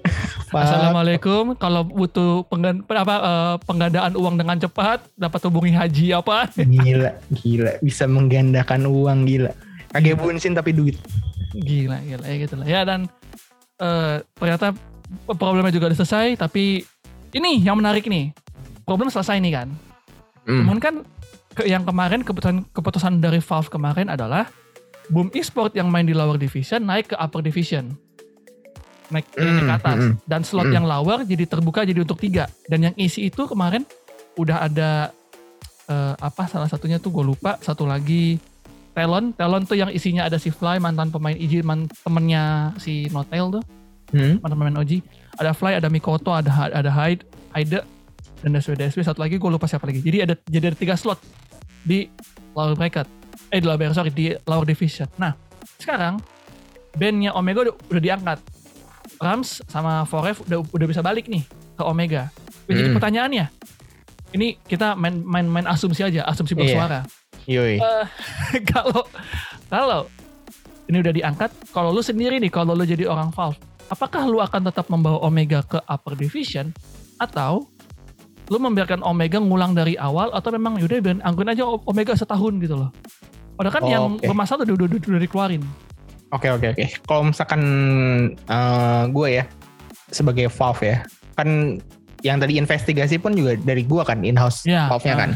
Pak. 0.51 0.63
Assalamualaikum. 0.67 1.55
Kalau 1.57 1.87
butuh 1.87 2.43
penggan, 2.51 2.83
apa, 2.91 3.17
eh, 3.23 3.57
penggandaan 3.65 4.13
uang 4.19 4.35
dengan 4.37 4.59
cepat, 4.59 5.07
dapat 5.15 5.41
hubungi 5.47 5.73
haji 5.73 6.13
apa? 6.13 6.51
Gila, 6.59 7.11
gila. 7.31 7.73
Bisa 7.81 8.05
menggandakan 8.11 8.91
uang, 8.91 9.25
gila. 9.25 9.55
Kagak 9.95 10.19
bunsin 10.19 10.55
tapi 10.55 10.75
duit. 10.75 10.99
Gila, 11.55 11.99
gila 12.03 12.25
ya 12.27 12.37
gitu 12.43 12.55
lah. 12.59 12.67
Ya 12.67 12.81
dan 12.83 13.07
eh, 13.79 14.23
ternyata 14.39 14.75
problemnya 15.35 15.75
juga 15.75 15.91
udah 15.91 15.99
selesai. 15.99 16.39
Tapi 16.39 16.83
ini 17.35 17.63
yang 17.63 17.79
menarik 17.79 18.07
nih. 18.07 18.35
Problem 18.83 19.11
selesai 19.11 19.39
nih 19.39 19.53
kan. 19.55 19.69
Hmm. 20.47 20.67
Namun 20.67 20.79
kan 20.83 20.95
ke, 21.61 21.69
yang 21.69 21.85
kemarin 21.85 22.25
keputusan 22.25 22.65
keputusan 22.73 23.21
dari 23.21 23.45
Valve 23.45 23.69
kemarin 23.69 24.09
adalah 24.09 24.49
Boom 25.13 25.29
Esport 25.37 25.77
yang 25.77 25.93
main 25.93 26.09
di 26.09 26.17
lower 26.17 26.41
division 26.41 26.81
naik 26.87 27.13
ke 27.13 27.17
upper 27.21 27.45
division. 27.45 27.93
Naik, 29.11 29.27
naik 29.35 29.67
ke 29.67 29.75
atas. 29.75 30.01
hmm, 30.01 30.15
Dan 30.25 30.41
slot 30.47 30.71
hmm. 30.71 30.77
yang 30.81 30.87
lower 30.87 31.27
jadi 31.27 31.45
terbuka 31.45 31.83
jadi 31.83 32.01
untuk 32.07 32.17
tiga. 32.23 32.47
Dan 32.71 32.87
yang 32.89 32.95
isi 32.95 33.27
itu 33.27 33.43
kemarin 33.45 33.83
udah 34.39 34.71
ada 34.71 35.11
eh, 35.91 36.15
apa 36.15 36.47
salah 36.47 36.71
satunya 36.71 37.03
tuh 37.03 37.11
gue 37.11 37.25
lupa. 37.27 37.59
Satu 37.59 37.85
lagi 37.91 38.39
Talon. 38.95 39.35
Talon 39.35 39.67
tuh 39.67 39.75
yang 39.79 39.91
isinya 39.91 40.31
ada 40.31 40.39
si 40.39 40.55
Fly 40.55 40.79
mantan 40.79 41.11
pemain 41.11 41.35
IJ 41.35 41.67
man, 41.67 41.91
temennya 42.07 42.75
si 42.79 43.11
Notail 43.11 43.61
tuh 43.61 43.65
Hmm. 44.11 44.43
mantan 44.43 44.59
pemain 44.59 44.79
OG. 44.83 45.07
Ada 45.39 45.55
Fly, 45.55 45.79
ada 45.79 45.87
Mikoto, 45.87 46.35
ada 46.35 46.51
ada 46.51 46.91
Hyde, 46.91 47.23
Hyde 47.55 47.79
dan 48.43 48.51
DSW 48.51 48.75
DSW 48.75 49.07
satu 49.07 49.23
lagi 49.23 49.39
gue 49.39 49.51
lupa 49.51 49.71
siapa 49.71 49.87
lagi. 49.87 50.03
Jadi 50.03 50.19
ada 50.27 50.35
jadi 50.51 50.75
ada 50.75 50.79
tiga 50.79 50.99
slot 50.99 51.23
di 51.81 52.07
lower 52.53 52.75
bracket. 52.75 53.07
Eh 53.49 53.59
di 53.59 53.67
lower 53.67 53.77
bracket, 53.77 53.97
sorry 53.97 54.11
di 54.11 54.31
lower 54.45 54.65
division. 54.65 55.09
Nah 55.17 55.35
sekarang 55.77 56.21
bandnya 56.93 57.33
Omega 57.33 57.65
udah, 57.65 57.75
udah 57.89 58.03
diangkat. 58.03 58.39
Rams 59.21 59.61
sama 59.69 60.05
Forev 60.05 60.41
udah 60.45 60.59
udah 60.65 60.87
bisa 60.89 61.01
balik 61.01 61.29
nih 61.29 61.45
ke 61.77 61.83
Omega. 61.83 62.33
Jadi 62.65 62.81
Hmm. 62.87 62.95
pertanyaannya, 62.97 63.47
ini 64.33 64.57
kita 64.61 64.95
main 64.95 65.21
main 65.21 65.45
main 65.45 65.67
asumsi 65.67 66.01
aja, 66.01 66.25
asumsi 66.25 66.55
Iya. 66.55 66.61
bersuara. 66.63 67.01
Yoi. 67.45 67.77
Eh, 67.77 68.07
kalau 68.73 69.05
kalau 69.67 70.01
ini 70.87 70.99
udah 70.99 71.13
diangkat, 71.13 71.51
kalau 71.71 71.91
lu 71.91 72.01
sendiri 72.01 72.39
nih, 72.39 72.49
kalau 72.49 72.73
lu 72.73 72.83
jadi 72.83 73.07
orang 73.07 73.31
Valve, 73.31 73.59
apakah 73.87 74.25
lu 74.25 74.39
akan 74.39 74.67
tetap 74.67 74.87
membawa 74.89 75.21
Omega 75.21 75.61
ke 75.63 75.79
upper 75.85 76.15
division 76.15 76.71
atau 77.17 77.67
lu 78.51 78.59
membiarkan 78.59 79.07
Omega 79.07 79.39
ngulang 79.39 79.79
dari 79.79 79.95
awal 79.95 80.35
atau 80.35 80.51
memang 80.51 80.75
yaudah 80.83 80.99
biarin 80.99 81.23
angguin 81.23 81.55
aja 81.55 81.63
Omega 81.87 82.19
setahun 82.19 82.59
gitu 82.59 82.75
loh. 82.75 82.91
Padahal 83.55 83.75
kan 83.79 83.85
Oh, 83.87 83.91
yang 83.91 84.05
oke. 84.19 84.27
bermasalah 84.27 84.67
udah, 84.67 84.75
udah, 84.75 84.87
udah, 84.91 84.99
udah 85.07 85.23
dikeluarin. 85.23 85.63
Oke 86.35 86.51
oke 86.51 86.67
oke. 86.75 86.85
Kalau 87.07 87.23
misalkan 87.31 87.63
eh, 88.35 89.03
gue 89.07 89.29
ya 89.31 89.45
sebagai 90.11 90.51
Valve 90.51 90.83
ya, 90.83 90.97
kan 91.39 91.79
yang 92.27 92.43
tadi 92.43 92.59
investigasi 92.59 93.23
pun 93.23 93.39
juga 93.39 93.55
dari 93.63 93.87
gue 93.87 94.03
kan 94.03 94.21
in-house 94.27 94.67
Ya, 94.67 94.91
Valve-nya 94.91 95.15
ah. 95.15 95.21
kan. 95.23 95.31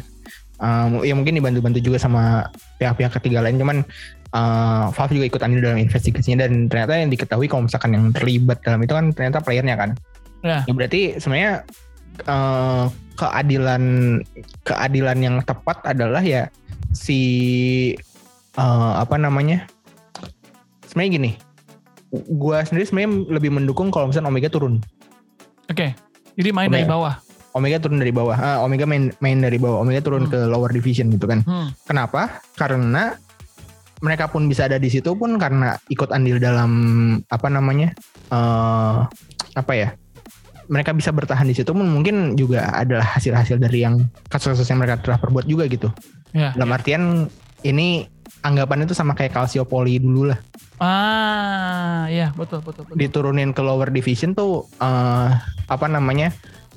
Eh, 0.58 0.86
ya 1.06 1.14
mungkin 1.14 1.38
dibantu-bantu 1.38 1.78
juga 1.78 2.02
sama 2.02 2.50
pihak-pihak 2.82 3.14
ketiga 3.22 3.46
lain, 3.46 3.62
cuman 3.62 3.86
eh, 4.34 4.84
Valve 4.90 5.14
juga 5.14 5.26
ikut 5.30 5.40
andil 5.46 5.62
dalam 5.62 5.78
investigasinya 5.78 6.46
dan 6.46 6.66
ternyata 6.66 6.98
yang 6.98 7.14
diketahui 7.14 7.46
kalau 7.46 7.70
misalkan 7.70 7.94
yang 7.94 8.10
terlibat 8.10 8.58
dalam 8.66 8.82
itu 8.82 8.90
kan 8.90 9.14
ternyata 9.14 9.38
playernya 9.38 9.78
kan. 9.78 9.90
Ya. 10.42 10.66
Ya 10.66 10.72
berarti 10.74 11.22
sebenarnya 11.22 11.62
eh, 12.20 12.84
keadilan 13.14 13.82
keadilan 14.62 15.18
yang 15.18 15.36
tepat 15.42 15.82
adalah 15.84 16.20
ya 16.20 16.46
si 16.92 17.20
eh, 18.54 18.92
apa 18.94 19.18
namanya? 19.18 19.66
Sebenarnya 20.86 21.10
gini, 21.10 21.30
gua 22.38 22.62
sendiri 22.62 22.86
sebenarnya 22.86 23.10
lebih 23.34 23.50
mendukung 23.50 23.90
kalau 23.90 24.06
misalnya 24.06 24.30
Omega 24.30 24.46
turun. 24.46 24.78
Oke, 25.66 25.96
jadi 26.36 26.50
main 26.54 26.70
dari 26.70 26.86
Omega. 26.86 26.94
bawah. 26.94 27.14
Omega 27.54 27.78
turun 27.78 28.02
dari 28.02 28.10
bawah. 28.10 28.34
Ah, 28.34 28.58
Omega 28.62 28.82
main 28.82 29.14
main 29.18 29.38
dari 29.38 29.58
bawah. 29.58 29.82
Omega 29.82 30.02
turun 30.02 30.26
Hmm. 30.26 30.32
ke 30.34 30.38
lower 30.46 30.70
division 30.70 31.10
gitu 31.10 31.26
kan. 31.26 31.42
Hmm. 31.46 31.70
Kenapa? 31.86 32.42
Karena 32.54 33.14
mereka 34.02 34.26
pun 34.26 34.50
bisa 34.50 34.66
ada 34.66 34.76
di 34.76 34.90
situ 34.90 35.14
pun 35.14 35.38
karena 35.38 35.78
ikut 35.88 36.10
andil 36.10 36.36
dalam 36.38 36.70
apa 37.30 37.46
namanya? 37.48 37.94
eh 38.28 38.98
apa 39.54 39.72
ya? 39.72 39.94
Mereka 40.68 40.96
bisa 40.96 41.12
bertahan 41.12 41.44
di 41.44 41.54
situ 41.56 41.70
pun 41.76 41.84
mungkin 41.84 42.34
juga 42.38 42.72
adalah 42.72 43.16
hasil-hasil 43.16 43.60
dari 43.60 43.84
yang 43.84 44.08
kasus-kasus 44.32 44.68
yang 44.68 44.80
mereka 44.80 45.00
telah 45.02 45.18
perbuat 45.20 45.44
juga 45.44 45.68
gitu. 45.68 45.92
Ya. 46.32 46.56
Dalam 46.56 46.72
artian 46.72 47.28
ini 47.64 48.08
anggapan 48.44 48.84
itu 48.84 48.92
sama 48.92 49.16
kayak 49.16 49.32
Calciopoli 49.32 50.00
dulu 50.00 50.32
lah. 50.32 50.40
Ah, 50.82 52.04
ya 52.10 52.34
betul 52.34 52.60
betul 52.60 52.84
betul. 52.84 52.98
Diturunin 52.98 53.54
ke 53.54 53.62
lower 53.62 53.88
division 53.88 54.34
tuh 54.36 54.68
eh 54.82 55.30
apa 55.68 55.86
namanya? 55.88 56.34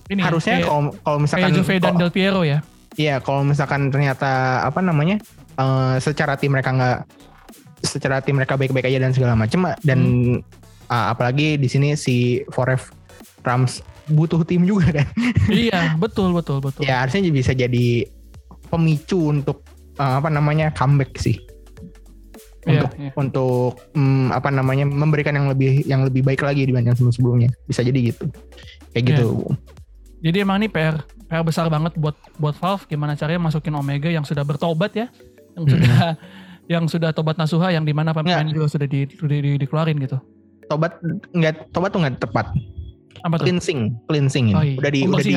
Ini 0.07 0.23
harusnya 0.23 0.63
kayak, 0.63 0.67
kalau 0.71 0.81
kalau 1.03 1.17
misalkan 1.19 1.51
kayak 1.51 1.57
Juve 1.59 1.75
dan 1.83 1.95
Del 1.99 2.11
Piero 2.13 2.41
ya. 2.47 2.63
Iya, 2.97 3.19
kalau 3.21 3.43
misalkan 3.43 3.91
ternyata 3.91 4.63
apa 4.63 4.79
namanya 4.79 5.19
eh, 5.59 5.95
secara 5.99 6.39
tim 6.39 6.55
mereka 6.55 6.71
nggak, 6.71 6.99
secara 7.83 8.23
tim 8.23 8.39
mereka 8.39 8.55
baik-baik 8.55 8.87
aja 8.87 9.03
dan 9.03 9.11
segala 9.11 9.35
macam, 9.35 9.69
dan 9.83 9.99
ah, 10.87 11.11
apalagi 11.11 11.59
di 11.59 11.67
sini 11.67 11.93
si 11.99 12.41
Foref 12.49 12.95
Rams 13.47 13.79
butuh 14.07 14.43
tim 14.43 14.63
juga 14.63 14.91
kan. 14.93 15.07
iya, 15.51 15.95
betul 15.95 16.31
betul 16.31 16.59
betul. 16.59 16.83
ya 16.83 17.03
harusnya 17.03 17.23
bisa 17.27 17.51
jadi 17.51 18.07
pemicu 18.67 19.31
untuk 19.31 19.63
eh, 19.95 20.13
apa 20.19 20.27
namanya 20.27 20.71
comeback 20.71 21.15
sih. 21.15 21.39
Iya, 22.63 22.83
Untuk 22.83 22.91
iya. 22.99 23.11
untuk 23.15 23.71
mm, 23.95 24.35
apa 24.35 24.51
namanya 24.51 24.83
memberikan 24.83 25.31
yang 25.31 25.47
lebih 25.47 25.87
yang 25.87 26.03
lebih 26.03 26.19
baik 26.19 26.43
lagi 26.43 26.67
dibanding 26.67 26.91
sebelum 26.93 27.15
sebelumnya. 27.15 27.49
Bisa 27.63 27.79
jadi 27.79 28.11
gitu. 28.11 28.27
Kayak 28.91 29.03
Iya. 29.03 29.09
gitu. 29.15 29.27
Jadi 30.19 30.37
emang 30.43 30.59
ini 30.59 30.67
PR 30.67 30.99
PR 31.27 31.43
besar 31.47 31.71
banget 31.71 31.95
buat 31.95 32.15
buat 32.35 32.59
Valve 32.59 32.83
gimana 32.87 33.15
caranya 33.15 33.39
masukin 33.39 33.71
Omega 33.71 34.11
yang 34.11 34.27
sudah 34.27 34.43
bertobat 34.43 34.91
ya, 34.95 35.07
yang 35.55 35.63
Mm-mm. 35.63 35.73
sudah 35.79 35.99
yang 36.73 36.83
sudah 36.91 37.09
tobat 37.15 37.39
nasuha 37.39 37.71
yang 37.71 37.87
di 37.87 37.95
mana 37.95 38.11
pemain 38.11 38.43
juga 38.43 38.67
sudah 38.67 38.83
di, 38.83 39.07
di- 39.07 39.15
di- 39.15 39.59
dikeluarin 39.63 39.95
gitu. 40.03 40.19
Tobat 40.67 40.99
nggak 41.31 41.71
tobat 41.71 41.95
tuh 41.95 42.03
nggak 42.03 42.19
tepat. 42.19 42.51
Apa 43.23 43.35
tuh? 43.37 43.45
Cleansing, 43.47 43.79
cleansing 44.05 44.45
Oh 44.53 44.61
ini. 44.61 44.73
iya, 44.73 44.77
Udah 44.77 44.91
di 44.91 44.99
udah 45.03 45.23
di 45.23 45.35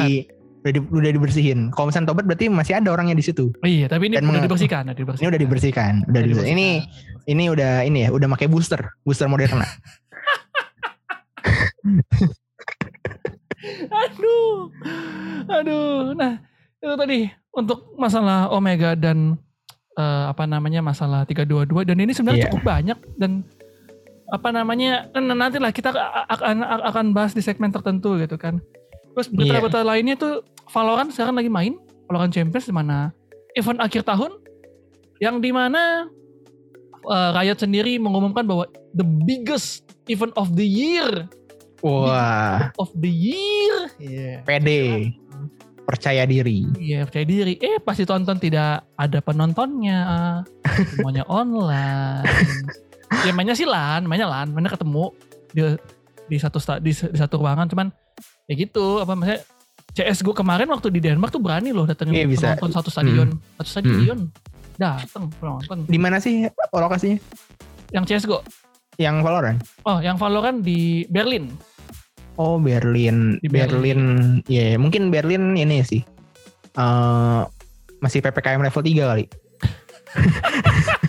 udah, 0.60 0.72
di, 0.72 0.80
udah 0.80 1.10
dibersihin. 1.14 1.58
Kalau 1.72 1.88
misalnya 1.88 2.08
tobat 2.12 2.24
berarti 2.28 2.48
masih 2.48 2.74
ada 2.76 2.92
orangnya 2.92 3.14
di 3.14 3.24
situ. 3.24 3.52
Iya, 3.60 3.88
tapi 3.88 4.12
ini 4.12 4.20
Dan 4.20 4.28
udah 4.28 4.42
dibersihkan, 4.42 4.82
udah 4.86 4.96
dibersihkan. 4.96 5.24
Ini 5.24 5.30
udah 5.32 5.40
dibersihkan, 5.40 5.92
udah 6.04 6.10
Udah 6.10 6.20
dibersihkan. 6.20 6.52
Ini 6.52 6.68
ini 7.26 7.44
udah 7.48 7.72
ini 7.82 7.98
ya, 8.04 8.08
udah 8.12 8.28
pakai 8.28 8.46
booster, 8.46 8.92
booster 9.00 9.26
Moderna. 9.26 9.64
Aduh. 14.04 14.68
Aduh. 15.48 16.12
Nah, 16.16 16.32
itu 16.76 16.94
tadi 16.96 17.18
untuk 17.52 17.96
masalah 17.96 18.48
Omega 18.52 18.94
dan 18.94 19.36
eh, 19.96 20.24
apa 20.28 20.44
namanya 20.44 20.80
masalah 20.80 21.24
322 21.24 21.84
dan 21.84 21.96
ini 21.98 22.12
sebenarnya 22.12 22.38
Iya. 22.40 22.46
cukup 22.52 22.62
banyak 22.62 22.98
dan 23.16 23.30
apa 24.30 24.48
namanya 24.48 25.10
n- 25.12 25.30
nantilah 25.30 25.70
kita 25.70 25.90
a- 25.90 26.26
akan 26.28 26.62
akan 26.62 27.06
bahas 27.10 27.32
di 27.32 27.40
segmen 27.40 27.68
tertentu 27.68 28.14
gitu 28.16 28.34
kan. 28.34 28.62
Terus 29.12 29.26
Iya. 29.28 29.34
berita-berita 29.58 29.82
lainnya 29.82 30.14
tuh 30.14 30.40
Valorant 30.70 31.10
sekarang 31.10 31.34
lagi 31.34 31.50
main 31.50 31.74
Valorant 32.06 32.30
Champions 32.30 32.62
di 32.62 32.72
mana 32.72 33.10
event 33.52 33.78
akhir 33.78 34.02
tahun 34.02 34.38
yang 35.18 35.38
di 35.38 35.50
mana 35.50 36.06
eh, 37.02 37.30
Riot 37.32 37.58
sendiri 37.58 37.96
mengumumkan 37.96 38.44
bahwa 38.44 38.64
the 38.92 39.02
biggest 39.02 39.82
event 40.06 40.30
of 40.34 40.54
the 40.54 40.64
year 40.64 41.26
Wah, 41.80 42.68
of 42.76 42.92
the 42.92 43.08
year. 43.08 43.88
Iya. 43.96 44.44
pede, 44.44 45.16
percaya 45.82 46.28
diri. 46.28 46.68
Iya 46.76 47.02
percaya 47.02 47.24
diri. 47.24 47.56
Eh 47.56 47.80
pas 47.80 47.96
ditonton 47.96 48.36
tidak 48.36 48.84
ada 48.94 49.18
penontonnya, 49.18 50.00
semuanya 50.92 51.24
online. 51.24 52.20
ya 53.10 53.32
mainnya 53.32 53.54
sih 53.54 53.66
lan, 53.66 54.06
mainnya 54.06 54.26
lan, 54.26 54.50
mainnya 54.50 54.70
ketemu 54.70 55.10
di 55.50 55.62
di 56.26 56.36
satu 56.38 56.58
di, 56.78 56.90
di 56.90 57.18
satu 57.18 57.42
ruangan, 57.42 57.66
cuman 57.66 57.90
ya 58.46 58.54
gitu. 58.54 59.02
Apa 59.02 59.14
maksudnya 59.14 59.42
CS 59.90 60.22
gue 60.22 60.30
kemarin 60.30 60.70
waktu 60.70 60.86
di 60.88 61.02
Denmark 61.02 61.34
tuh 61.34 61.42
berani 61.42 61.74
loh 61.74 61.82
datengin 61.82 62.14
Iya, 62.14 62.26
bisa. 62.30 62.46
penonton 62.54 62.70
satu 62.70 62.88
stadion, 62.88 63.28
satu 63.58 63.68
stadion 63.68 64.30
dateng 64.78 65.26
penonton. 65.36 65.82
Di 65.84 65.98
mana 65.98 66.22
sih 66.22 66.46
lokasinya? 66.70 67.18
Yang 67.90 68.04
CS 68.06 68.24
gue, 68.30 68.40
Yang 68.96 69.16
Valorant? 69.26 69.58
oh 69.82 69.98
yang 69.98 70.14
Valorant 70.14 70.62
di 70.62 71.02
Berlin. 71.10 71.50
Oh 72.38 72.56
Berlin, 72.56 73.36
Di 73.42 73.50
Berlin, 73.50 74.00
ya 74.46 74.78
mungkin 74.78 75.10
Berlin 75.10 75.58
ini 75.58 75.82
sih. 75.82 76.00
eh 76.70 77.42
masih 77.98 78.22
ppkm 78.22 78.62
level 78.62 78.80
3 78.80 79.10
kali. 79.10 79.24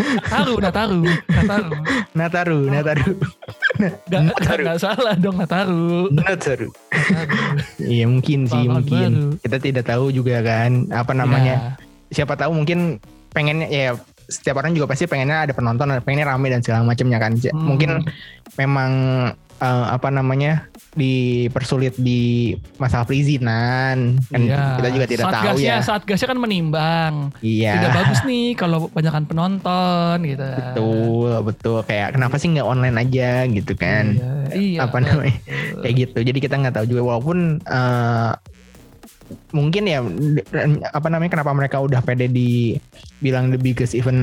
Nataru, 0.00 0.54
Nataru, 0.58 1.00
Nataru. 1.28 1.70
Nataru, 2.16 2.58
Nataru, 2.70 3.10
Gak, 4.10 4.22
Nataru. 4.28 4.62
gak 4.66 4.80
salah 4.80 5.14
dong 5.16 5.36
Nataru. 5.38 6.08
Nataru. 6.12 6.68
Iya 7.80 8.06
mungkin 8.06 8.46
sih, 8.46 8.64
Tahun 8.66 8.72
mungkin. 8.80 9.10
baru. 9.12 9.40
Kita 9.42 9.56
tidak 9.60 9.84
tahu 9.88 10.04
juga 10.14 10.40
kan 10.40 10.86
apa 10.94 11.12
namanya. 11.12 11.76
Ya. 12.10 12.22
Siapa 12.22 12.34
tahu 12.34 12.54
mungkin 12.54 12.98
pengennya 13.30 13.66
ya 13.70 13.94
setiap 14.30 14.62
orang 14.62 14.78
juga 14.78 14.94
pasti 14.94 15.10
pengennya 15.10 15.50
ada 15.50 15.52
penonton, 15.54 15.90
pengennya 16.06 16.30
rame 16.30 16.48
dan 16.54 16.62
segala 16.62 16.86
macamnya 16.86 17.18
kan. 17.18 17.34
Hmm. 17.34 17.66
Mungkin 17.66 17.90
memang 18.58 18.90
eh, 19.58 19.86
apa 19.90 20.08
namanya 20.14 20.69
dipersulit 20.90 21.94
di 21.94 22.50
masalah 22.74 23.06
perizinan 23.06 24.18
kan 24.26 24.40
Iya. 24.42 24.74
kita 24.74 24.88
juga 24.90 25.06
tidak 25.06 25.24
tahu 25.24 25.34
Satgasnya- 25.54 25.78
ya. 25.78 25.86
Satgasnya 25.86 26.28
kan 26.28 26.38
menimbang. 26.38 27.12
Iya. 27.40 27.72
Tidak 27.78 27.90
bagus 27.94 28.20
nih 28.24 28.46
kalau 28.54 28.90
banyakkan 28.90 29.24
penonton 29.24 30.16
gitu. 30.26 30.42
Betul, 30.42 31.32
betul. 31.46 31.78
Kayak 31.86 32.18
kenapa 32.18 32.34
sih 32.36 32.50
nggak 32.50 32.66
online 32.66 32.96
aja 32.98 33.30
gitu 33.46 33.72
kan? 33.74 34.04
Iya, 34.18 34.34
iya, 34.58 34.78
Apa 34.82 34.98
namanya? 34.98 35.38
betul. 35.38 35.80
Kayak 35.80 35.94
gitu. 35.96 36.18
Jadi 36.26 36.38
kita 36.40 36.54
nggak 36.58 36.74
tahu 36.74 36.86
juga 36.88 37.02
walaupun 37.06 37.38
eh, 37.62 38.32
mungkin 39.54 39.86
ya 39.86 40.02
apa 40.90 41.06
namanya 41.06 41.30
kenapa 41.30 41.54
mereka 41.54 41.78
udah 41.78 42.02
pede 42.02 42.26
di 42.26 42.74
bilang 43.22 43.54
the 43.54 43.60
biggest 43.62 43.94
event 43.94 44.18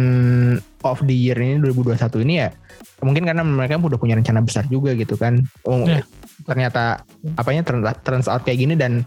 of 0.84 0.99
the 1.08 1.15
year 1.15 1.39
ini 1.39 1.63
2021 1.63 2.27
ini 2.27 2.43
ya 2.43 2.51
mungkin 2.99 3.23
karena 3.23 3.39
mereka 3.39 3.80
udah 3.80 3.95
punya 3.95 4.19
rencana 4.19 4.43
besar 4.43 4.67
juga 4.67 4.91
gitu 4.93 5.15
kan. 5.15 5.47
Oh, 5.63 5.88
Iya. 5.88 6.03
Ternyata 6.45 7.02
apanya 7.36 7.63
turns, 7.63 8.28
out 8.28 8.43
kayak 8.43 8.62
gini 8.62 8.76
dan 8.76 9.02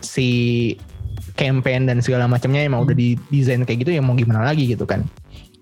si 0.00 0.26
campaign 1.34 1.86
dan 1.86 2.02
segala 2.02 2.26
macamnya 2.26 2.62
emang 2.62 2.82
Hmm. 2.82 2.88
udah 2.90 2.96
didesain 2.96 3.62
kayak 3.62 3.86
gitu 3.86 3.90
ya 3.94 4.02
mau 4.02 4.14
gimana 4.14 4.42
lagi 4.42 4.66
gitu 4.66 4.82
kan. 4.82 5.06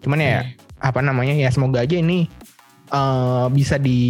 Cuman 0.01 0.19
ya 0.19 0.25
Iya. 0.25 0.41
apa 0.81 1.01
namanya 1.01 1.35
ya 1.37 1.49
semoga 1.49 1.85
aja 1.85 1.97
ini 1.97 2.27
eh, 2.89 3.47
bisa 3.49 3.77
di 3.77 4.01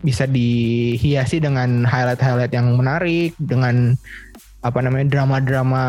bisa 0.00 0.24
dihiasi 0.24 1.36
dengan 1.36 1.84
highlight-highlight 1.84 2.48
yang 2.50 2.72
menarik 2.72 3.36
dengan 3.36 3.92
apa 4.64 4.80
namanya 4.80 5.08
drama-drama 5.08 5.84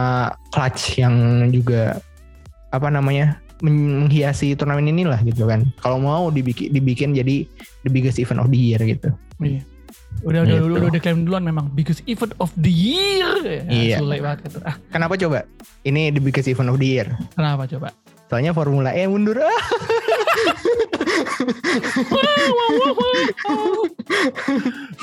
clutch 0.52 1.00
yang 1.00 1.16
juga 1.52 2.00
apa 2.72 2.88
namanya 2.88 3.40
men- 3.64 4.04
menghiasi 4.04 4.56
turnamen 4.56 4.92
inilah 4.92 5.20
gitu 5.24 5.48
kan 5.48 5.64
kalau 5.80 6.00
mau 6.00 6.28
dibikin 6.28 6.72
dibikin 6.72 7.16
jadi 7.16 7.48
the 7.84 7.92
biggest 7.92 8.20
event 8.20 8.44
of 8.44 8.52
the 8.52 8.60
year 8.60 8.80
gitu 8.80 9.12
Iya. 9.40 9.64
Udah 10.22 10.40
udah 10.42 10.54
Gitu. 10.54 10.66
udah, 10.68 10.88
udah 10.88 11.00
klaim 11.00 11.26
duluan 11.26 11.42
memang 11.42 11.66
biggest 11.72 12.06
event 12.06 12.34
of 12.38 12.54
the 12.56 12.70
year. 12.70 13.26
Ya, 13.42 13.62
Iya. 13.66 13.98
Sulit 13.98 14.22
banget 14.22 14.40
gitu. 14.46 14.58
Ah, 14.62 14.76
kenapa 14.90 15.14
coba 15.16 15.44
ini 15.82 16.10
the 16.10 16.20
biggest 16.20 16.46
event 16.46 16.70
of 16.70 16.78
the 16.78 16.86
year 16.88 17.08
kenapa 17.34 17.66
coba? 17.66 17.90
soalnya 18.30 18.54
Formula 18.54 18.94
E 18.94 19.04
mundur 19.06 19.36
ah 19.44 19.52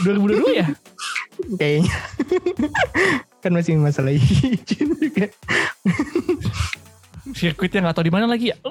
2022 0.05 0.55
ya? 0.55 0.67
kayaknya 1.55 1.95
kan 3.43 3.51
masih 3.53 3.79
masalah 3.79 4.11
izin 4.11 4.95
juga 4.95 5.27
Sirkuitnya 7.29 7.85
nggak 7.85 7.95
tahu 7.95 8.09
di 8.09 8.15
mana 8.15 8.25
lagi 8.25 8.49
ya. 8.51 8.57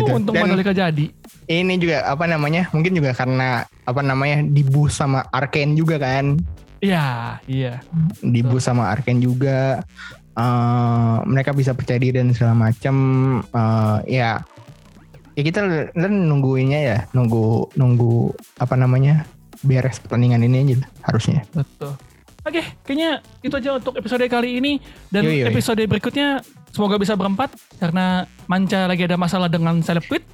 Itu. 0.00 0.10
Untung 0.10 0.32
Mandalika 0.32 0.72
jadi. 0.72 1.12
Ini 1.46 1.76
juga 1.76 2.04
apa 2.08 2.24
namanya 2.24 2.68
mungkin 2.72 2.96
juga 2.96 3.12
karena 3.12 3.62
apa 3.84 4.00
namanya 4.00 4.40
di 4.44 4.62
boost 4.64 4.96
sama 4.98 5.24
Arkane 5.28 5.76
juga 5.76 6.00
kan 6.00 6.36
Iya, 6.84 7.40
iya. 7.48 7.80
di 8.20 8.44
boost 8.44 8.68
sama 8.68 8.92
Arkane 8.92 9.20
juga 9.20 9.80
eh 10.34 11.16
mereka 11.24 11.54
bisa 11.54 11.72
percaya 11.72 11.96
diri 11.96 12.18
dan 12.18 12.34
segala 12.34 12.68
macam 12.68 12.96
eh 13.40 14.18
ya 14.18 14.42
ya 15.34 15.42
kita 15.42 15.90
kan 15.94 16.12
nungguinnya 16.12 16.80
ya 16.82 16.98
nunggu 17.14 17.70
nunggu 17.78 18.34
apa 18.58 18.74
namanya 18.74 19.26
beres 19.62 20.02
pertandingan 20.02 20.42
ini 20.44 20.74
aja 20.74 20.76
harusnya 21.06 21.42
Betul. 21.54 21.94
Oke, 22.44 22.60
kayaknya 22.84 23.24
itu 23.40 23.56
aja 23.56 23.80
untuk 23.80 23.96
episode 23.96 24.20
kali 24.28 24.60
ini 24.60 24.76
dan 25.08 25.24
Yoi, 25.24 25.40
yoi. 25.40 25.48
episode 25.48 25.80
berikutnya 25.88 26.44
semoga 26.74 26.98
bisa 26.98 27.14
berempat 27.14 27.48
karena 27.78 28.26
Manca 28.44 28.84
lagi 28.84 29.06
ada 29.06 29.14
masalah 29.14 29.46
dengan 29.46 29.78
seleb 29.80 30.04
tweet. 30.04 30.26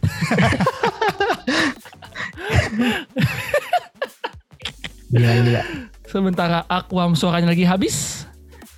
gila 5.10 5.30
gila 5.42 5.62
Sementara 6.06 6.66
Aquam 6.66 7.14
suaranya 7.14 7.54
lagi 7.54 7.62
habis 7.62 8.26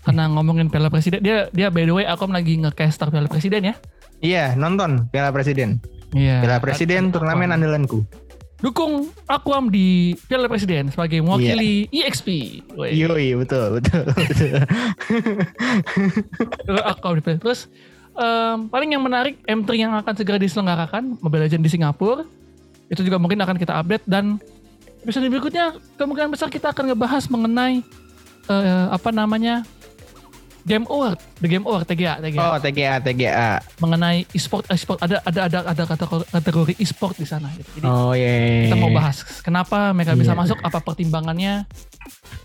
karena 0.03 0.27
ngomongin 0.27 0.67
Piala 0.67 0.91
Presiden. 0.91 1.23
Dia 1.23 1.47
dia 1.49 1.71
by 1.71 1.87
the 1.87 1.95
way 1.95 2.05
Aquam 2.05 2.29
lagi 2.29 2.59
nge-caster 2.59 3.09
Piala 3.09 3.31
Presiden 3.31 3.63
ya. 3.65 3.75
iya 4.21 4.53
nonton 4.53 5.09
Piala 5.09 5.31
Presiden 5.31 5.81
Iya. 6.13 6.45
Piala 6.45 6.61
Presiden 6.61 7.09
turnamen 7.09 7.49
andalanku 7.51 8.05
Dukung 8.63 9.11
Aquam 9.27 9.67
di 9.67 10.15
Piala 10.31 10.47
Presiden 10.47 10.87
sebagai 10.95 11.19
mewakili 11.19 11.91
EXP. 11.91 12.29
Woi. 12.79 12.95
yoi 12.95 13.35
betul 13.35 13.83
betul, 13.83 14.07
betul. 14.15 14.55
Di 17.19 17.23
Terus 17.43 17.67
em, 18.15 18.71
paling 18.71 18.95
yang 18.95 19.03
menarik 19.03 19.43
M3 19.51 19.71
yang 19.75 19.93
akan 19.99 20.15
segera 20.15 20.39
diselenggarakan 20.39 21.19
Mobile 21.19 21.51
Legends 21.51 21.67
di 21.67 21.71
Singapura. 21.75 22.23
Itu 22.87 23.03
juga 23.03 23.19
mungkin 23.19 23.43
akan 23.43 23.59
kita 23.59 23.83
update 23.83 24.07
dan 24.07 24.39
episode 25.03 25.27
berikutnya 25.27 25.75
kemungkinan 25.99 26.31
besar 26.31 26.47
kita 26.47 26.71
akan 26.71 26.95
ngebahas 26.95 27.27
mengenai 27.27 27.83
eh, 28.47 28.87
apa 28.95 29.11
namanya 29.11 29.67
Game 30.63 30.87
Award, 30.87 31.19
The 31.37 31.49
Game 31.49 31.65
Award 31.65 31.85
TGA, 31.85 32.19
TGA. 32.19 32.39
Oh 32.41 32.57
TGA 32.57 32.95
TGA. 32.99 33.51
mengenai 33.79 34.23
e-sport, 34.31 34.63
e-sport 34.69 34.99
ada 34.99 35.19
ada 35.21 35.41
ada 35.45 35.59
ada 35.69 35.83
kategori, 35.85 36.25
kategori 36.29 36.73
e-sport 36.79 37.15
di 37.17 37.27
sana. 37.27 37.51
Gitu. 37.51 37.69
Jadi 37.77 37.87
Oh 37.87 38.15
iya. 38.15 38.67
kita 38.67 38.77
mau 38.77 38.91
bahas 38.91 39.27
kenapa 39.41 39.91
mereka 39.91 40.15
bisa 40.15 40.33
Iya. 40.33 40.39
masuk, 40.39 40.59
apa 40.59 40.79
pertimbangannya 40.79 41.67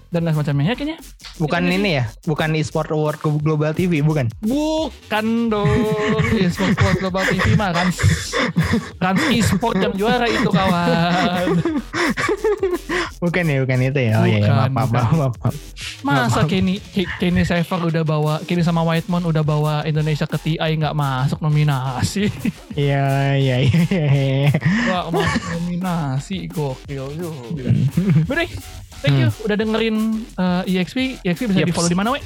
dan 0.08 0.24
lain 0.24 0.34
semacamnya. 0.34 0.72
Ya 0.72 0.76
kayaknya 0.76 0.98
Bukan 1.36 1.62
ini 1.68 2.00
ya, 2.00 2.08
bukan 2.24 2.56
e-sport 2.56 2.90
award 2.90 3.20
Global 3.20 3.72
TV, 3.72 4.00
bukan? 4.00 4.32
bukan 4.40 5.26
dong 5.48 5.70
e-sport 6.42 6.74
World 6.76 6.98
Global 6.98 7.24
TV 7.24 7.54
mah 7.54 7.76
kan 7.76 7.88
Rans 8.98 9.22
e-sport 9.30 9.76
yang 9.78 9.94
juara 9.94 10.26
itu 10.26 10.50
kawan. 10.50 11.48
Bukan 13.18 13.50
ya, 13.50 13.66
bukan 13.66 13.80
itu 13.82 14.00
ya. 14.00 14.14
Oh 14.22 14.30
iya. 14.30 14.38
Bukan, 14.40 14.54
maaf, 14.54 14.70
maaf, 14.70 14.88
bukan. 14.88 15.04
maaf, 15.18 15.34
maaf. 15.42 15.56
Masa 16.06 16.42
Kenny 16.46 16.78
Ke- 16.78 17.10
Kenny 17.18 17.42
Sever 17.42 17.90
udah 17.90 18.04
bawa 18.06 18.34
Kenny 18.46 18.62
sama 18.62 18.86
Whitemon 18.86 19.26
udah 19.26 19.42
bawa 19.42 19.82
Indonesia 19.84 20.30
ke 20.30 20.38
TI 20.38 20.78
nggak 20.78 20.94
masuk 20.94 21.42
nominasi. 21.42 22.30
Iya, 22.78 23.34
iya, 23.34 23.56
iya. 23.66 23.82
iya. 23.90 24.54
Nggak 24.54 25.06
masuk 25.10 25.44
nominasi 25.50 26.46
gokil 26.46 27.10
juga. 27.18 27.74
Udah 28.30 28.36
deh, 28.38 28.50
thank 29.00 29.18
you 29.18 29.30
udah 29.44 29.56
dengerin 29.56 29.98
uh, 30.36 30.62
EXP. 30.64 31.22
EXP 31.22 31.42
bisa 31.48 31.60
Yeps. 31.62 31.70
di 31.70 31.74
follow 31.74 31.92
di 31.92 31.98
mana 31.98 32.10
we? 32.12 32.22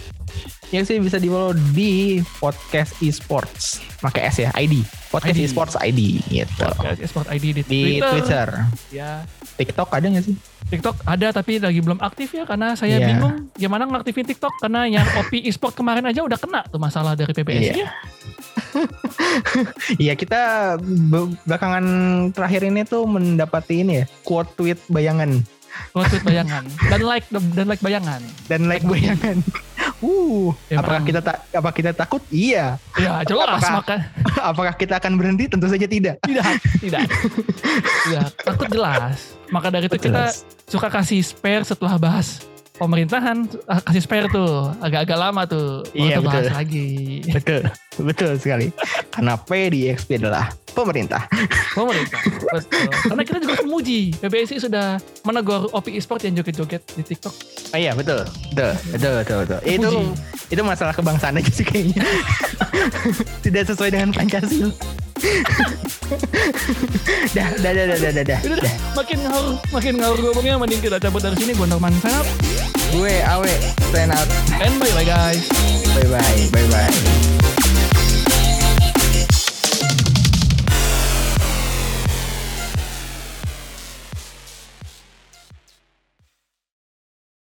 Yang 0.71 0.83
sih 0.87 0.97
bisa 1.03 1.19
di 1.19 1.27
follow 1.27 1.51
di 1.75 1.91
podcast 2.39 2.95
esports, 2.99 3.83
pakai 3.99 4.31
S 4.31 4.39
ya, 4.39 4.49
ID. 4.55 4.79
Podcast 5.11 5.35
ID. 5.35 5.43
esports 5.43 5.75
ID 5.75 5.99
gitu. 6.23 6.63
Podcast 6.71 7.01
Esport 7.03 7.27
ID 7.27 7.45
di, 7.51 7.63
Di 7.67 7.81
Twitter. 7.99 8.47
Ya, 8.87 9.27
TikTok 9.59 9.91
ada 9.91 10.07
nggak 10.07 10.23
sih? 10.23 10.35
TikTok 10.71 11.03
ada 11.03 11.35
tapi 11.35 11.59
lagi 11.59 11.83
belum 11.83 11.99
aktif 11.99 12.31
ya 12.31 12.47
karena 12.47 12.79
saya 12.79 12.95
Iya. 12.95 13.07
bingung 13.11 13.51
gimana 13.51 13.83
ngaktifin 13.83 14.23
TikTok 14.23 14.55
karena 14.63 14.87
yang 14.87 15.03
OP 15.19 15.35
Esport 15.43 15.75
kemarin 15.75 16.07
aja 16.07 16.23
udah 16.23 16.39
kena 16.39 16.63
tuh 16.63 16.79
masalah 16.79 17.11
dari 17.11 17.35
PBSI. 17.35 17.75
Iya. 17.75 17.87
Iya 19.99 20.13
kita 20.15 20.41
be- 20.79 21.35
belakangan 21.43 21.85
terakhir 22.31 22.63
ini 22.63 22.83
tuh 22.83 23.03
mendapati 23.03 23.83
ini 23.83 24.03
ya 24.03 24.05
quote 24.23 24.51
tweet 24.55 24.79
bayangan 24.87 25.43
Kalau 25.89 26.05
tweet 26.07 26.23
bayangan 26.23 26.63
dan 26.87 27.01
like 27.01 27.25
dan 27.51 27.65
like 27.65 27.81
bayangan. 27.81 28.21
dan 28.45 28.61
like 28.65 28.83
bayangan. 28.83 29.37
Uh, 30.01 30.49
Emang. 30.65 30.81
apakah 30.81 31.01
kita 31.03 31.19
tak 31.19 31.37
apa 31.51 31.69
kita 31.71 31.91
takut? 31.91 32.21
Iya. 32.27 32.77
Ya 32.95 33.21
jelas 33.21 33.61
Apakah- 33.61 33.75
maka 33.75 33.95
apakah 34.51 34.73
kita 34.73 34.93
akan 34.97 35.13
berhenti? 35.13 35.45
Tentu 35.45 35.65
saja 35.65 35.85
tidak. 35.85 36.17
tidak 36.21 36.45
tidak 36.79 37.01
tidak 38.03 38.27
takut 38.37 38.67
jelas. 38.67 39.37
Maka 39.47 39.67
dari 39.67 39.85
itu 39.85 39.97
kita 39.99 40.31
Jelas. 40.31 40.47
suka 40.63 40.87
kasih 40.87 41.19
spare 41.21 41.61
setelah 41.61 41.99
bahas 41.99 42.39
pemerintahan 42.81 43.37
ah, 43.65 43.77
kasih 43.79 44.01
spare 44.01 44.25
tuh 44.27 44.73
agak-agak 44.79 45.13
lama 45.15 45.45
tuh 45.45 45.85
Iya, 45.93 46.17
bahas 46.17 46.49
betul. 46.49 46.51
lagi 46.51 46.89
Betul, 47.29 47.61
betul 48.01 48.31
sekali. 48.35 48.67
Karena 49.07 49.37
PDXP 49.37 50.17
adalah 50.17 50.49
pemerintah. 50.67 51.27
pemerintah 51.71 52.19
betul 52.47 52.89
karena 53.05 53.21
kita 53.21 53.37
juga 53.37 53.55
memuji 53.61 54.15
PBSI 54.17 54.57
sudah 54.57 54.95
menegur 55.21 55.67
OP 55.69 55.91
Esport 55.91 56.23
yang 56.23 56.33
joget-joget 56.33 56.81
di 56.95 57.03
TikTok 57.05 57.35
Oh 57.69 57.77
iya 57.77 57.91
betul, 57.93 58.23
betul, 58.51 58.71
betul, 58.89 59.11
betul, 59.15 59.37
betul. 59.45 59.59
Itu 59.63 59.89
itu 60.49 60.61
masalah 60.61 60.91
kebangsaan 60.91 61.37
aja 61.37 61.47
sih 61.47 61.63
kayaknya. 61.63 62.03
Tidak 63.45 63.63
sesuai 63.65 63.89
dengan 63.89 64.11
Pancasila. 64.11 64.67
Dah, 67.31 67.47
dah, 67.61 67.71
dah, 67.71 67.85
dah, 67.87 67.97
dah, 67.97 68.11
dah, 68.11 68.23
dah. 68.25 68.39
Udah 68.43 68.73
makin 68.97 69.17
ngawur 69.23 69.53
makin 69.71 69.93
ngawur 70.01 70.19
ngomongnya 70.19 70.55
mending 70.57 70.81
kita 70.81 70.97
cabut 70.97 71.21
dari 71.21 71.37
sini 71.37 71.53
gue 71.53 71.67
Norman 71.67 71.93
sign 72.01 72.15
up 72.15 72.27
Gue 72.91 73.23
Awe, 73.23 73.53
stand 73.87 74.11
out. 74.11 74.27
and 74.59 74.75
bye 74.75 74.91
bye 74.91 75.07
guys 75.07 75.45
Bye 75.95 76.07
bye, 76.07 76.41
bye 76.51 76.67
bye. 76.67 78.40